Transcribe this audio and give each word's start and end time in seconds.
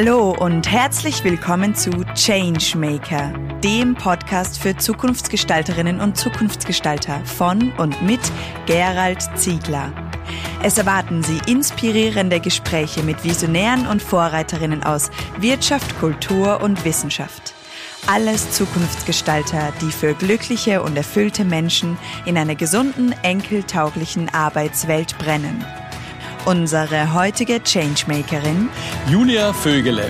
Hallo 0.00 0.30
und 0.30 0.70
herzlich 0.70 1.24
willkommen 1.24 1.74
zu 1.74 1.90
Changemaker, 2.14 3.32
dem 3.64 3.96
Podcast 3.96 4.60
für 4.60 4.76
Zukunftsgestalterinnen 4.76 6.00
und 6.00 6.16
Zukunftsgestalter 6.16 7.18
von 7.24 7.72
und 7.78 8.00
mit 8.00 8.20
Gerald 8.66 9.18
Ziegler. 9.34 9.92
Es 10.62 10.78
erwarten 10.78 11.24
Sie 11.24 11.40
inspirierende 11.50 12.38
Gespräche 12.38 13.02
mit 13.02 13.24
Visionären 13.24 13.88
und 13.88 14.00
Vorreiterinnen 14.00 14.84
aus 14.84 15.10
Wirtschaft, 15.40 15.98
Kultur 15.98 16.62
und 16.62 16.84
Wissenschaft. 16.84 17.54
Alles 18.06 18.52
Zukunftsgestalter, 18.52 19.72
die 19.80 19.90
für 19.90 20.14
glückliche 20.14 20.80
und 20.80 20.96
erfüllte 20.96 21.44
Menschen 21.44 21.98
in 22.24 22.38
einer 22.38 22.54
gesunden, 22.54 23.16
enkeltauglichen 23.24 24.28
Arbeitswelt 24.28 25.18
brennen. 25.18 25.64
Unsere 26.48 27.12
heutige 27.12 27.60
Changemakerin 27.62 28.70
Julia 29.10 29.52
Vögele. 29.52 30.06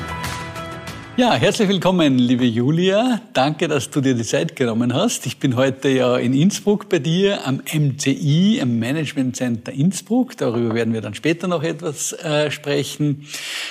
Ja, 1.16 1.34
herzlich 1.34 1.68
willkommen, 1.68 2.16
liebe 2.16 2.44
Julia. 2.44 3.20
Danke, 3.32 3.66
dass 3.66 3.90
du 3.90 4.00
dir 4.00 4.14
die 4.14 4.22
Zeit 4.22 4.54
genommen 4.54 4.94
hast. 4.94 5.26
Ich 5.26 5.40
bin 5.40 5.56
heute 5.56 5.88
ja 5.88 6.16
in 6.16 6.34
Innsbruck 6.34 6.88
bei 6.88 7.00
dir 7.00 7.44
am 7.44 7.60
MCI, 7.74 8.60
am 8.62 8.78
Management 8.78 9.34
Center 9.34 9.72
Innsbruck. 9.72 10.36
Darüber 10.36 10.76
werden 10.76 10.94
wir 10.94 11.00
dann 11.00 11.14
später 11.14 11.48
noch 11.48 11.64
etwas 11.64 12.12
äh, 12.12 12.52
sprechen. 12.52 13.26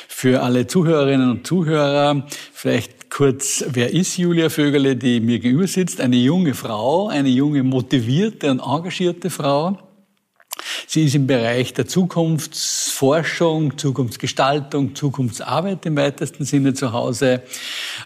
Für 0.10 0.44
alle 0.44 0.68
Zuhörerinnen 0.68 1.32
und 1.32 1.48
Zuhörer 1.48 2.28
vielleicht 2.52 3.10
kurz, 3.10 3.64
wer 3.70 3.94
ist 3.94 4.18
Julia 4.18 4.50
Vögele, 4.50 4.98
die 4.98 5.22
mir 5.22 5.40
gegenüber 5.40 5.68
sitzt? 5.68 6.02
Eine 6.02 6.18
junge 6.18 6.54
Frau, 6.54 7.08
eine 7.08 7.30
junge, 7.30 7.64
motivierte 7.64 8.52
und 8.52 8.60
engagierte 8.60 9.30
Frau 9.30 9.87
Sie 10.90 11.04
ist 11.04 11.16
im 11.16 11.28
Bereich 11.28 11.74
der 11.74 11.86
Zukunftsforschung, 11.86 13.78
Zukunftsgestaltung, 13.78 14.96
Zukunftsarbeit 14.96 15.86
im 15.86 15.98
weitesten 15.98 16.46
Sinne 16.46 16.76
zu 16.76 16.94
Hause. 16.94 17.42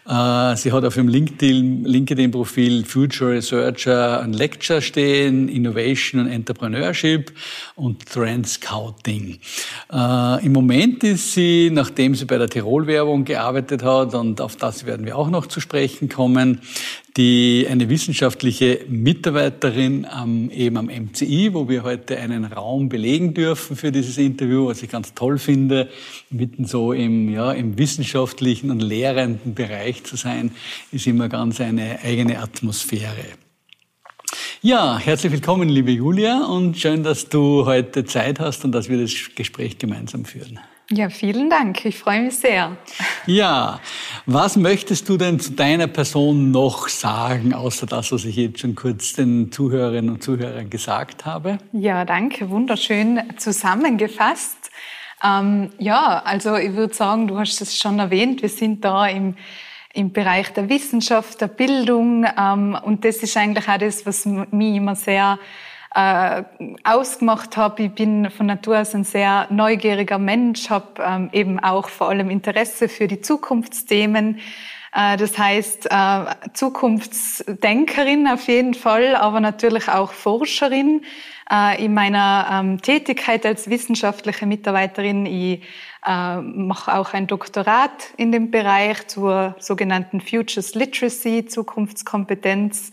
Äh, 0.10 0.56
sie 0.56 0.72
hat 0.72 0.84
auf 0.84 0.98
ihrem 0.98 1.08
LinkedIn-Profil 1.08 2.84
Future 2.86 3.34
Researcher 3.34 4.24
und 4.24 4.34
Lecture 4.34 4.82
stehen, 4.82 5.48
Innovation 5.48 6.22
und 6.22 6.32
Entrepreneurship 6.32 7.32
und 7.76 8.04
Trend 8.08 8.48
Scouting. 8.48 9.38
Äh, 9.94 10.44
Im 10.44 10.52
Moment 10.52 11.04
ist 11.04 11.34
sie, 11.34 11.70
nachdem 11.72 12.16
sie 12.16 12.26
bei 12.26 12.40
der 12.40 12.50
Tirol-Werbung 12.50 13.26
gearbeitet 13.26 13.84
hat, 13.84 14.16
und 14.16 14.42
auf 14.42 14.56
das 14.56 14.88
werden 14.88 15.06
wir 15.06 15.20
auch 15.20 15.30
noch 15.30 15.46
zu 15.46 15.60
sprechen 15.60 16.10
kommen, 16.10 16.62
die 17.18 17.68
eine 17.70 17.90
wissenschaftliche 17.90 18.86
Mitarbeiterin 18.88 20.06
am, 20.06 20.50
eben 20.50 20.78
am 20.78 20.86
MCI, 20.86 21.54
wo 21.54 21.68
wir 21.68 21.84
heute 21.84 22.18
einen 22.18 22.46
Raum 22.46 22.88
belegen 22.90 23.34
dürfen 23.34 23.76
für 23.76 23.92
dieses 23.92 24.18
Interview, 24.18 24.68
was 24.68 24.82
ich 24.82 24.90
ganz 24.90 25.14
toll 25.14 25.38
finde, 25.38 25.90
mitten 26.30 26.66
so 26.66 26.94
im, 26.94 27.30
ja, 27.30 27.52
im 27.52 27.78
wissenschaftlichen 27.78 28.72
und 28.72 28.82
lehrenden 28.82 29.54
Bereich 29.54 30.04
zu 30.04 30.16
sein, 30.16 30.52
ist 30.92 31.08
immer 31.08 31.28
ganz 31.28 31.60
eine 31.60 32.00
eigene 32.04 32.40
Atmosphäre. 32.40 33.26
Ja, 34.62 34.98
herzlich 34.98 35.32
willkommen, 35.32 35.70
liebe 35.70 35.92
Julia, 35.92 36.46
und 36.46 36.78
schön, 36.78 37.04
dass 37.04 37.28
du 37.28 37.66
heute 37.66 38.06
Zeit 38.06 38.40
hast 38.40 38.64
und 38.64 38.72
dass 38.72 38.90
wir 38.90 39.02
das 39.02 39.14
Gespräch 39.36 39.80
gemeinsam 39.80 40.24
führen. 40.24 40.60
Ja, 40.94 41.10
vielen 41.10 41.50
Dank. 41.50 41.86
Ich 41.86 41.98
freue 41.98 42.22
mich 42.22 42.36
sehr. 42.36 42.76
Ja, 43.26 43.80
was 44.26 44.58
möchtest 44.58 45.08
du 45.08 45.16
denn 45.16 45.40
zu 45.40 45.54
deiner 45.54 45.88
Person 45.88 46.52
noch 46.52 46.90
sagen, 46.90 47.54
außer 47.54 47.86
das, 47.86 48.12
was 48.12 48.26
ich 48.26 48.36
jetzt 48.36 48.60
schon 48.60 48.76
kurz 48.76 49.14
den 49.14 49.54
Zuhörerinnen 49.54 50.16
und 50.16 50.22
Zuhörern 50.22 50.70
gesagt 50.70 51.26
habe? 51.26 51.60
Ja, 51.72 52.04
danke. 52.04 52.50
Wunderschön 52.50 53.22
zusammengefasst. 53.38 54.70
Ähm, 55.24 55.72
ja, 55.78 56.22
also 56.26 56.58
ich 56.58 56.74
würde 56.74 56.94
sagen, 56.94 57.28
du 57.30 57.40
hast 57.40 57.62
es 57.62 57.78
schon 57.78 57.98
erwähnt, 58.00 58.42
wir 58.42 58.50
sind 58.50 58.84
da 58.84 59.08
im, 59.08 59.36
im 59.94 60.12
Bereich 60.12 60.52
der 60.52 60.68
Wissenschaft, 60.68 61.40
der 61.40 61.48
Bildung 61.48 62.26
ähm, 62.38 62.78
und 62.84 63.06
das 63.06 63.18
ist 63.18 63.38
eigentlich 63.38 63.70
auch 63.70 63.78
das, 63.78 64.06
was 64.06 64.26
mich 64.26 64.76
immer 64.76 64.96
sehr 64.96 65.40
äh, 65.94 66.44
ausgemacht 66.84 67.58
habe. 67.58 67.84
Ich 67.84 67.92
bin 67.92 68.30
von 68.32 68.46
Natur 68.46 68.80
aus 68.80 68.96
ein 68.96 69.04
sehr 69.04 69.48
neugieriger 69.50 70.18
Mensch, 70.18 70.70
habe 70.70 71.04
ähm, 71.04 71.30
eben 71.34 71.60
auch 71.60 71.90
vor 71.90 72.10
allem 72.10 72.30
Interesse 72.30 72.88
für 72.88 73.08
die 73.08 73.22
Zukunftsthemen. 73.22 74.40
Äh, 74.94 75.18
das 75.18 75.38
heißt, 75.38 75.88
äh, 75.90 76.26
Zukunftsdenkerin 76.54 78.28
auf 78.28 78.48
jeden 78.48 78.74
Fall, 78.74 79.16
aber 79.16 79.40
natürlich 79.40 79.90
auch 79.90 80.12
Forscherin. 80.12 81.02
Äh, 81.52 81.84
in 81.84 81.94
meiner 81.94 82.48
ähm, 82.50 82.82
Tätigkeit 82.82 83.46
als 83.46 83.70
wissenschaftliche 83.70 84.46
Mitarbeiterin, 84.46 85.26
ich 85.26 85.62
äh, 86.06 86.38
mache 86.38 86.96
auch 86.96 87.14
ein 87.14 87.28
Doktorat 87.28 88.14
in 88.16 88.32
dem 88.32 88.52
Bereich 88.52 89.08
zur 89.08 89.56
sogenannten 89.60 90.22
Futures 90.22 90.74
Literacy, 90.74 91.46
Zukunftskompetenz. 91.46 92.92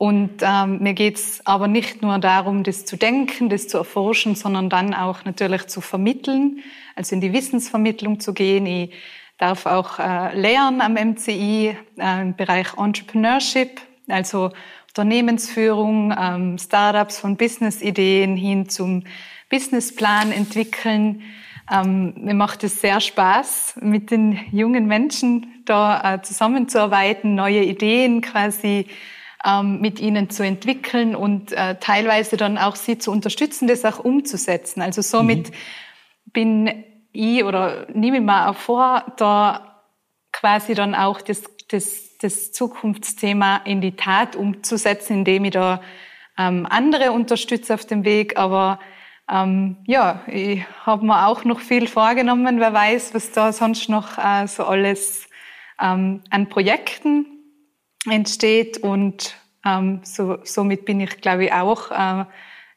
Und 0.00 0.40
ähm, 0.40 0.78
mir 0.78 0.94
geht's 0.94 1.42
aber 1.44 1.68
nicht 1.68 2.00
nur 2.00 2.18
darum, 2.18 2.62
das 2.62 2.86
zu 2.86 2.96
denken, 2.96 3.50
das 3.50 3.68
zu 3.68 3.76
erforschen, 3.76 4.34
sondern 4.34 4.70
dann 4.70 4.94
auch 4.94 5.26
natürlich 5.26 5.66
zu 5.66 5.82
vermitteln, 5.82 6.60
also 6.96 7.14
in 7.14 7.20
die 7.20 7.34
Wissensvermittlung 7.34 8.18
zu 8.18 8.32
gehen. 8.32 8.64
Ich 8.64 8.94
darf 9.36 9.66
auch 9.66 9.98
äh, 9.98 10.34
lehren 10.40 10.80
am 10.80 10.94
MCI 10.94 11.76
äh, 11.98 12.22
im 12.22 12.34
Bereich 12.34 12.78
Entrepreneurship, 12.78 13.82
also 14.08 14.52
Unternehmensführung, 14.88 16.14
ähm, 16.18 16.56
Startups 16.56 17.18
von 17.18 17.36
Businessideen 17.36 18.38
hin 18.38 18.70
zum 18.70 19.04
Businessplan 19.50 20.32
entwickeln. 20.32 21.20
Ähm, 21.70 22.14
mir 22.16 22.32
macht 22.32 22.64
es 22.64 22.80
sehr 22.80 23.02
Spaß, 23.02 23.74
mit 23.82 24.10
den 24.10 24.40
jungen 24.50 24.86
Menschen 24.86 25.62
da 25.66 26.14
äh, 26.14 26.22
zusammenzuarbeiten, 26.22 27.34
neue 27.34 27.64
Ideen 27.64 28.22
quasi 28.22 28.86
ähm, 29.44 29.80
mit 29.80 30.00
ihnen 30.00 30.30
zu 30.30 30.44
entwickeln 30.44 31.14
und 31.14 31.52
äh, 31.52 31.76
teilweise 31.80 32.36
dann 32.36 32.58
auch 32.58 32.76
sie 32.76 32.98
zu 32.98 33.10
unterstützen, 33.10 33.68
das 33.68 33.84
auch 33.84 33.98
umzusetzen. 33.98 34.82
Also 34.82 35.02
somit 35.02 35.50
mhm. 35.50 35.54
bin 36.26 36.84
ich 37.12 37.44
oder 37.44 37.86
nehme 37.92 38.18
ich 38.18 38.22
mal 38.22 38.48
auch 38.48 38.56
vor, 38.56 39.04
da 39.16 39.82
quasi 40.32 40.74
dann 40.74 40.94
auch 40.94 41.20
das, 41.20 41.42
das, 41.68 42.18
das 42.18 42.52
Zukunftsthema 42.52 43.62
in 43.64 43.80
die 43.80 43.96
Tat 43.96 44.36
umzusetzen, 44.36 45.18
indem 45.18 45.46
ich 45.46 45.52
da 45.52 45.80
ähm, 46.38 46.66
andere 46.68 47.12
unterstütze 47.12 47.74
auf 47.74 47.84
dem 47.84 48.04
Weg. 48.04 48.36
Aber 48.36 48.78
ähm, 49.30 49.78
ja, 49.86 50.22
ich 50.26 50.64
habe 50.84 51.04
mir 51.06 51.26
auch 51.26 51.44
noch 51.44 51.60
viel 51.60 51.86
vorgenommen. 51.86 52.60
Wer 52.60 52.72
weiß, 52.72 53.14
was 53.14 53.32
da 53.32 53.52
sonst 53.52 53.88
noch 53.88 54.18
äh, 54.18 54.46
so 54.46 54.64
alles 54.64 55.28
ähm, 55.80 56.22
an 56.30 56.48
Projekten 56.48 57.39
entsteht 58.08 58.78
und 58.78 59.34
ähm, 59.64 60.00
so, 60.04 60.38
somit 60.44 60.84
bin 60.84 61.00
ich, 61.00 61.20
glaube 61.20 61.46
ich, 61.46 61.52
auch 61.52 61.90
äh, 61.90 62.24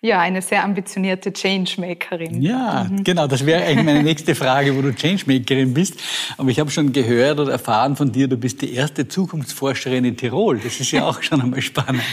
ja, 0.03 0.19
eine 0.19 0.41
sehr 0.41 0.65
ambitionierte 0.65 1.31
Changemakerin. 1.31 2.41
Ja, 2.41 2.87
mhm. 2.89 3.05
genau, 3.05 3.25
das 3.25 3.45
wäre 3.45 3.63
eigentlich 3.63 3.85
meine 3.85 4.03
nächste 4.03 4.35
Frage, 4.35 4.75
wo 4.75 4.81
du 4.81 4.93
Changemakerin 4.93 5.73
bist. 5.73 5.97
Aber 6.37 6.49
ich 6.49 6.59
habe 6.59 6.69
schon 6.71 6.91
gehört 6.91 7.39
oder 7.39 7.53
erfahren 7.53 7.95
von 7.95 8.11
dir, 8.11 8.27
du 8.27 8.35
bist 8.35 8.61
die 8.61 8.73
erste 8.73 9.07
Zukunftsforscherin 9.07 10.03
in 10.03 10.17
Tirol. 10.17 10.59
Das 10.59 10.81
ist 10.81 10.91
ja 10.91 11.05
auch 11.07 11.23
schon 11.23 11.41
einmal 11.41 11.61
spannend. 11.61 12.03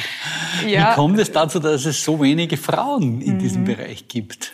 Ja. 0.69 0.93
Wie 0.93 0.95
kommt 0.95 1.19
es 1.19 1.33
dazu, 1.33 1.59
dass 1.59 1.85
es 1.85 2.05
so 2.05 2.21
wenige 2.21 2.57
Frauen 2.57 3.21
in 3.21 3.35
mhm. 3.35 3.39
diesem 3.41 3.65
Bereich 3.65 4.07
gibt? 4.07 4.53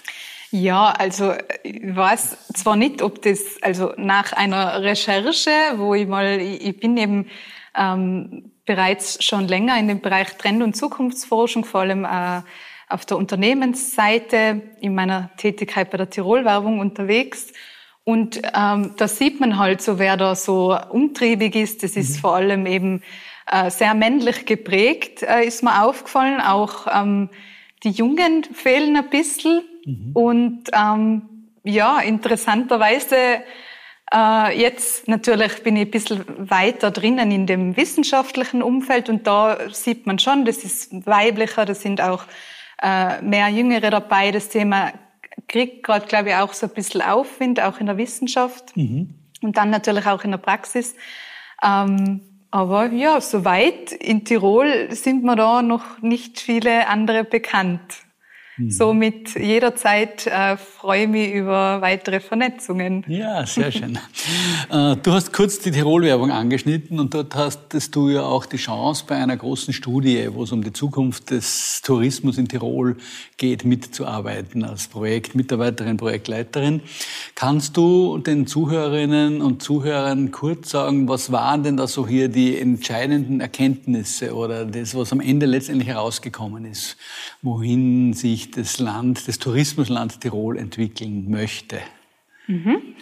Ja, 0.50 0.92
also 0.92 1.34
ich 1.62 1.94
weiß 1.94 2.38
zwar 2.54 2.76
nicht, 2.76 3.02
ob 3.02 3.20
das, 3.20 3.40
also 3.60 3.92
nach 3.98 4.32
einer 4.32 4.82
Recherche, 4.82 5.50
wo 5.76 5.94
ich 5.94 6.06
mal, 6.06 6.40
ich 6.40 6.80
bin 6.80 6.96
eben 6.96 7.26
ähm, 7.76 8.52
bereits 8.64 9.24
schon 9.24 9.48
länger 9.48 9.78
in 9.78 9.88
dem 9.88 10.00
Bereich 10.00 10.36
Trend- 10.36 10.62
und 10.62 10.76
Zukunftsforschung, 10.76 11.64
vor 11.64 11.80
allem 11.82 12.04
äh, 12.04 12.42
auf 12.88 13.04
der 13.04 13.16
Unternehmensseite 13.16 14.62
in 14.80 14.94
meiner 14.94 15.30
Tätigkeit 15.36 15.90
bei 15.90 15.98
der 15.98 16.10
Tirol-Werbung 16.10 16.78
unterwegs. 16.78 17.52
Und 18.04 18.40
ähm, 18.54 18.94
da 18.96 19.08
sieht 19.08 19.40
man 19.40 19.58
halt 19.58 19.82
so, 19.82 19.98
wer 19.98 20.16
da 20.16 20.36
so 20.36 20.78
umtriebig 20.90 21.56
ist. 21.56 21.82
Das 21.82 21.96
ist 21.96 22.16
mhm. 22.16 22.20
vor 22.20 22.36
allem 22.36 22.66
eben 22.66 23.02
äh, 23.50 23.70
sehr 23.70 23.94
männlich 23.94 24.46
geprägt, 24.46 25.22
äh, 25.22 25.44
ist 25.44 25.64
mir 25.64 25.82
aufgefallen. 25.82 26.40
Auch 26.40 26.86
ähm, 26.92 27.30
die 27.82 27.90
Jungen 27.90 28.44
fehlen 28.44 28.96
ein 28.96 29.10
bisschen. 29.10 29.62
Mhm. 29.84 30.10
Und 30.14 30.64
ähm, 30.72 31.22
ja, 31.64 31.98
interessanterweise 31.98 33.16
äh, 34.12 34.58
jetzt 34.58 35.08
natürlich 35.08 35.62
bin 35.62 35.76
ich 35.76 35.86
ein 35.86 35.90
bisschen 35.90 36.24
weiter 36.50 36.90
drinnen 36.90 37.30
in 37.32 37.46
dem 37.46 37.76
wissenschaftlichen 37.76 38.62
Umfeld 38.62 39.08
und 39.08 39.26
da 39.26 39.58
sieht 39.72 40.06
man 40.06 40.18
schon, 40.18 40.44
das 40.44 40.58
ist 40.58 41.06
weiblicher, 41.06 41.64
da 41.64 41.74
sind 41.74 42.00
auch 42.00 42.24
äh, 42.82 43.20
mehr 43.22 43.48
Jüngere 43.48 43.90
dabei. 43.90 44.30
Das 44.30 44.48
Thema 44.48 44.92
kriegt 45.48 45.82
gerade, 45.82 46.06
glaube 46.06 46.30
ich, 46.30 46.36
auch 46.36 46.52
so 46.52 46.66
ein 46.66 46.72
bisschen 46.72 47.02
Aufwind, 47.02 47.60
auch 47.60 47.80
in 47.80 47.86
der 47.86 47.96
Wissenschaft 47.96 48.76
mhm. 48.76 49.14
und 49.42 49.56
dann 49.56 49.70
natürlich 49.70 50.06
auch 50.06 50.22
in 50.22 50.30
der 50.30 50.38
Praxis. 50.38 50.94
Ähm, 51.62 52.20
aber 52.50 52.86
ja, 52.92 53.20
soweit 53.20 53.92
in 53.92 54.24
Tirol 54.24 54.88
sind 54.92 55.24
mir 55.24 55.36
da 55.36 55.62
noch 55.62 56.00
nicht 56.00 56.38
viele 56.38 56.88
andere 56.88 57.24
bekannt. 57.24 58.05
Mhm. 58.58 58.70
Somit 58.70 59.34
jederzeit 59.34 60.26
äh, 60.26 60.56
freue 60.56 61.02
ich 61.02 61.08
mich 61.08 61.32
über 61.32 61.80
weitere 61.82 62.20
Vernetzungen. 62.20 63.04
Ja, 63.08 63.44
sehr 63.46 63.72
schön. 63.72 63.98
Äh, 64.68 64.96
du 64.96 65.12
hast 65.12 65.32
kurz 65.32 65.60
die 65.60 65.70
Tirol-Werbung 65.70 66.32
angeschnitten 66.32 66.98
und 66.98 67.14
dort 67.14 67.36
hast 67.36 67.94
du 67.94 68.08
ja 68.08 68.22
auch 68.22 68.46
die 68.46 68.56
Chance 68.56 69.04
bei 69.06 69.14
einer 69.14 69.36
großen 69.36 69.72
Studie, 69.72 70.28
wo 70.32 70.42
es 70.42 70.50
um 70.50 70.64
die 70.64 70.72
Zukunft 70.72 71.30
des 71.30 71.82
Tourismus 71.82 72.36
in 72.36 72.48
Tirol 72.48 72.96
geht, 73.36 73.64
mitzuarbeiten 73.64 74.64
als 74.64 74.88
Projektmitarbeiterin, 74.88 75.98
Projektleiterin. 75.98 76.80
Kannst 77.36 77.76
du 77.76 78.18
den 78.18 78.48
Zuhörerinnen 78.48 79.40
und 79.40 79.62
Zuhörern 79.62 80.32
kurz 80.32 80.70
sagen, 80.70 81.08
was 81.08 81.30
waren 81.30 81.62
denn 81.62 81.76
da 81.76 81.86
so 81.86 82.08
hier 82.08 82.28
die 82.28 82.58
entscheidenden 82.58 83.40
Erkenntnisse 83.40 84.34
oder 84.34 84.64
das, 84.64 84.96
was 84.96 85.12
am 85.12 85.20
Ende 85.20 85.46
letztendlich 85.46 85.88
herausgekommen 85.88 86.64
ist, 86.64 86.96
wohin 87.42 88.14
sich 88.14 88.45
das 88.50 88.78
Land, 88.78 89.28
das 89.28 89.38
Tourismusland 89.38 90.20
Tirol 90.20 90.58
entwickeln 90.58 91.30
möchte? 91.30 91.78
Mhm. 92.46 92.96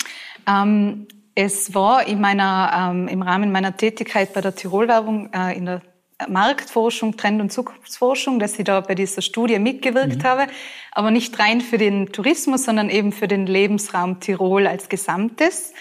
Ähm, 0.46 1.06
es 1.34 1.74
war 1.74 2.06
in 2.06 2.20
meiner, 2.20 2.92
ähm, 2.92 3.08
im 3.08 3.22
Rahmen 3.22 3.50
meiner 3.50 3.76
Tätigkeit 3.76 4.32
bei 4.32 4.40
der 4.40 4.54
Tirolwerbung 4.54 5.32
äh, 5.32 5.56
in 5.56 5.66
der 5.66 5.82
Marktforschung, 6.28 7.16
Trend- 7.16 7.40
und 7.40 7.52
Zukunftsforschung, 7.52 8.38
dass 8.38 8.58
ich 8.58 8.64
da 8.64 8.80
bei 8.80 8.94
dieser 8.94 9.20
Studie 9.20 9.58
mitgewirkt 9.58 10.18
mhm. 10.18 10.24
habe, 10.24 10.46
aber 10.92 11.10
nicht 11.10 11.38
rein 11.38 11.60
für 11.60 11.76
den 11.76 12.12
Tourismus, 12.12 12.64
sondern 12.64 12.88
eben 12.88 13.12
für 13.12 13.26
den 13.26 13.46
Lebensraum 13.46 14.20
Tirol 14.20 14.66
als 14.66 14.88
Gesamtes. 14.88 15.72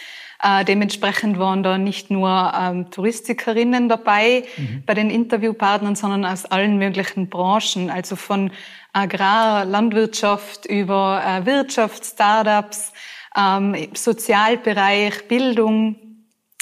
Äh, 0.43 0.65
dementsprechend 0.65 1.39
waren 1.39 1.63
da 1.63 1.77
nicht 1.77 2.11
nur 2.11 2.51
ähm, 2.59 2.91
Touristikerinnen 2.91 3.87
dabei 3.87 4.43
mhm. 4.57 4.83
bei 4.85 4.93
den 4.93 5.09
Interviewpartnern, 5.09 5.95
sondern 5.95 6.25
aus 6.25 6.43
allen 6.43 6.77
möglichen 6.77 7.29
Branchen, 7.29 7.89
also 7.89 8.17
von 8.17 8.51
Agrar, 8.91 9.63
Landwirtschaft 9.63 10.65
über 10.65 11.23
äh, 11.25 11.45
Wirtschaft, 11.45 12.05
Startups, 12.05 12.91
ähm, 13.37 13.87
Sozialbereich, 13.93 15.29
Bildung. 15.29 15.95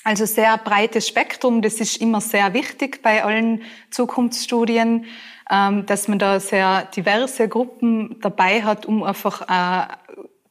Also 0.03 0.25
sehr 0.25 0.57
breites 0.59 1.07
Spektrum. 1.07 1.63
Das 1.63 1.75
ist 1.75 1.97
immer 1.97 2.21
sehr 2.21 2.53
wichtig 2.53 3.01
bei 3.01 3.23
allen 3.23 3.63
Zukunftsstudien, 3.89 5.05
ähm, 5.49 5.87
dass 5.87 6.07
man 6.07 6.19
da 6.19 6.39
sehr 6.39 6.85
diverse 6.95 7.47
Gruppen 7.49 8.17
dabei 8.21 8.61
hat, 8.61 8.85
um 8.85 9.01
einfach 9.01 9.41
äh, 9.41 9.87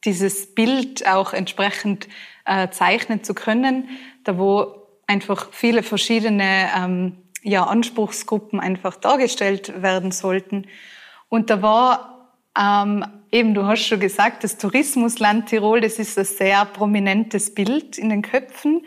dieses 0.03 0.53
Bild 0.53 1.07
auch 1.07 1.33
entsprechend 1.33 2.07
äh, 2.45 2.69
zeichnen 2.69 3.23
zu 3.23 3.33
können, 3.33 3.89
da 4.23 4.37
wo 4.37 4.87
einfach 5.07 5.49
viele 5.51 5.83
verschiedene 5.83 6.69
ähm, 6.75 7.17
ja, 7.43 7.63
Anspruchsgruppen 7.63 8.59
einfach 8.59 8.95
dargestellt 8.95 9.81
werden 9.81 10.11
sollten. 10.11 10.67
Und 11.29 11.49
da 11.49 11.61
war 11.61 12.31
ähm, 12.57 13.05
eben, 13.31 13.53
du 13.53 13.65
hast 13.65 13.85
schon 13.85 13.99
gesagt, 13.99 14.43
das 14.43 14.57
Tourismusland 14.57 15.49
Tirol, 15.49 15.81
das 15.81 15.99
ist 15.99 16.17
ein 16.17 16.25
sehr 16.25 16.65
prominentes 16.65 17.53
Bild 17.53 17.97
in 17.97 18.09
den 18.09 18.21
Köpfen. 18.21 18.85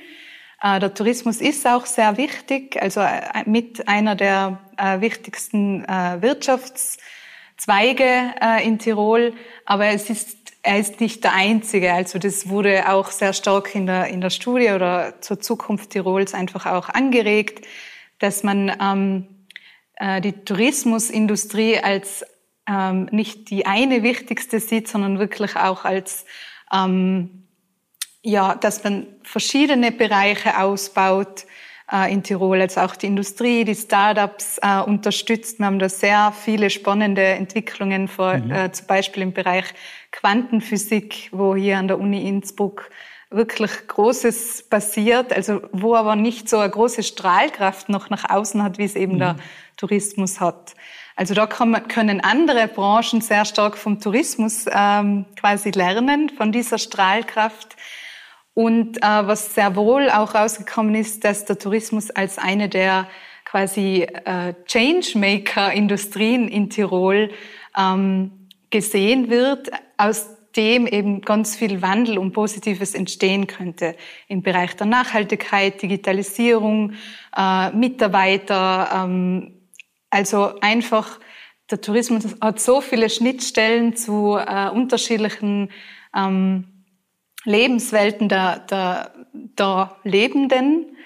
Äh, 0.63 0.81
der 0.81 0.95
Tourismus 0.95 1.41
ist 1.41 1.67
auch 1.67 1.87
sehr 1.87 2.17
wichtig, 2.17 2.81
also 2.81 3.01
äh, 3.01 3.43
mit 3.47 3.89
einer 3.89 4.15
der 4.15 4.61
äh, 4.77 5.01
wichtigsten 5.01 5.85
äh, 5.85 6.21
Wirtschaftszweige 6.21 8.35
äh, 8.41 8.67
in 8.67 8.79
Tirol. 8.79 9.33
Aber 9.65 9.87
es 9.87 10.11
ist 10.11 10.44
er 10.65 10.79
ist 10.79 11.01
nicht 11.01 11.23
der 11.23 11.35
Einzige. 11.35 11.93
Also 11.93 12.19
das 12.19 12.49
wurde 12.49 12.89
auch 12.89 13.11
sehr 13.11 13.35
stark 13.35 13.75
in 13.75 13.87
der, 13.87 14.07
in 14.09 14.21
der 14.21 14.31
Studie 14.31 14.71
oder 14.71 15.21
zur 15.21 15.39
Zukunft 15.39 15.91
Tirols 15.91 16.33
einfach 16.35 16.67
auch 16.67 16.89
angeregt, 16.89 17.67
dass 18.19 18.43
man 18.43 18.73
ähm, 18.81 19.29
äh, 19.97 20.23
die 20.23 20.33
Tourismusindustrie 20.33 21.79
als 21.79 22.25
ähm, 22.67 23.09
nicht 23.13 23.51
die 23.51 23.67
eine 23.67 24.03
wichtigste 24.03 24.59
sieht, 24.59 24.89
sondern 24.89 25.19
wirklich 25.19 25.55
auch 25.55 25.85
als 25.85 26.25
ähm, 26.73 27.45
ja, 28.23 28.55
dass 28.55 28.83
man 28.83 29.07
verschiedene 29.23 29.93
Bereiche 29.93 30.59
ausbaut 30.59 31.45
äh, 31.93 32.11
in 32.13 32.23
Tirol, 32.23 32.61
also 32.61 32.81
auch 32.81 32.97
die 32.97 33.07
Industrie, 33.07 33.65
die 33.65 33.75
Startups 33.75 34.59
äh, 34.63 34.81
unterstützt. 34.81 35.59
Wir 35.59 35.67
haben 35.67 35.79
da 35.79 35.89
sehr 35.89 36.33
viele 36.33 36.71
spannende 36.71 37.23
Entwicklungen, 37.23 38.09
vor, 38.09 38.39
mhm. 38.39 38.51
äh, 38.51 38.73
zum 38.73 38.87
Beispiel 38.87 39.23
im 39.23 39.33
Bereich 39.33 39.67
Quantenphysik, 40.15 41.29
wo 41.33 41.57
hier 41.57 41.79
an 41.79 41.89
der 41.89 41.99
Uni 41.99 42.29
Innsbruck 42.29 42.89
wirklich 43.31 43.89
Großes 43.89 44.69
passiert, 44.71 45.33
also 45.33 45.61
wo 45.73 45.97
aber 45.97 46.15
nicht 46.15 46.49
so 46.49 46.59
eine 46.59 46.71
große 46.71 47.03
Strahlkraft 47.03 47.89
noch 47.89 48.11
nach 48.11 48.31
außen 48.31 48.63
hat, 48.63 48.79
wie 48.79 48.85
es 48.85 48.95
eben 48.95 49.15
mhm. 49.15 49.19
der 49.19 49.37
Tourismus 49.77 50.41
hat. 50.41 50.75
Also 51.17 51.35
da 51.35 51.47
können 51.47 52.21
andere 52.21 52.69
Branchen 52.69 53.21
sehr 53.21 53.45
stark 53.45 53.77
vom 53.77 54.01
Tourismus 54.01 54.67
ähm, 54.71 55.27
quasi 55.37 55.71
lernen, 55.71 56.29
von 56.29 56.53
dieser 56.53 56.79
Strahlkraft. 56.79 57.77
Und 58.53 58.99
äh, 58.99 59.01
was 59.03 59.55
sehr 59.55 59.75
wohl 59.75 60.11
auch 60.11 60.35
rausgekommen 60.35 60.95
ist, 60.95 61.25
dass 61.25 61.45
der 61.45 61.59
Tourismus 61.59 62.11
als 62.11 62.39
eine 62.39 62.69
der 62.69 63.09
quasi 63.45 64.03
äh, 64.03 64.55
Changemaker-Industrien 64.67 66.49
in 66.49 66.71
Tirol 66.71 67.31
ähm, 67.77 68.49
gesehen 68.71 69.31
wird, 69.31 69.71
aus 69.97 70.29
dem 70.57 70.87
eben 70.87 71.21
ganz 71.21 71.57
viel 71.57 71.83
Wandel 71.83 72.19
und 72.19 72.33
Positives 72.33 72.95
entstehen 72.95 73.47
könnte 73.47 73.97
im 74.29 74.43
Bereich 74.43 74.77
der 74.77 74.87
Nachhaltigkeit, 74.87 75.83
Digitalisierung, 75.83 76.93
äh, 77.37 77.71
Mitarbeiter. 77.71 78.89
Ähm, 78.95 79.53
also 80.11 80.61
einfach, 80.61 81.19
der 81.71 81.81
Tourismus 81.81 82.37
hat 82.41 82.61
so 82.61 82.81
viele 82.81 83.11
Schnittstellen 83.11 83.97
zu 83.97 84.37
äh, 84.37 84.69
unterschiedlichen 84.71 85.71
ähm, 86.15 86.69
Lebenswelten 87.45 88.29
der, 88.29 88.61
der, 88.61 89.13
der 89.33 89.97
Lebenden, 90.05 90.97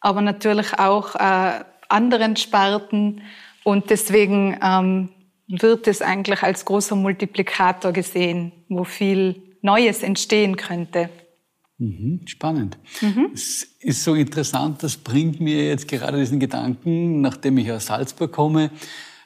aber 0.00 0.20
natürlich 0.20 0.78
auch 0.78 1.14
äh, 1.14 1.64
anderen 1.88 2.36
Sparten. 2.36 3.22
Und 3.64 3.90
deswegen 3.90 4.58
ähm, 4.62 5.08
wird 5.50 5.88
es 5.88 6.00
eigentlich 6.00 6.42
als 6.42 6.64
großer 6.64 6.96
Multiplikator 6.96 7.92
gesehen, 7.92 8.52
wo 8.68 8.84
viel 8.84 9.42
Neues 9.62 10.02
entstehen 10.02 10.56
könnte. 10.56 11.10
Mhm, 11.78 12.20
spannend. 12.26 12.78
Mhm. 13.00 13.30
Es 13.32 13.66
ist 13.80 14.04
so 14.04 14.14
interessant, 14.14 14.82
das 14.82 14.96
bringt 14.96 15.40
mir 15.40 15.66
jetzt 15.66 15.88
gerade 15.88 16.18
diesen 16.18 16.38
Gedanken, 16.38 17.20
nachdem 17.20 17.58
ich 17.58 17.72
aus 17.72 17.86
Salzburg 17.86 18.32
komme, 18.32 18.70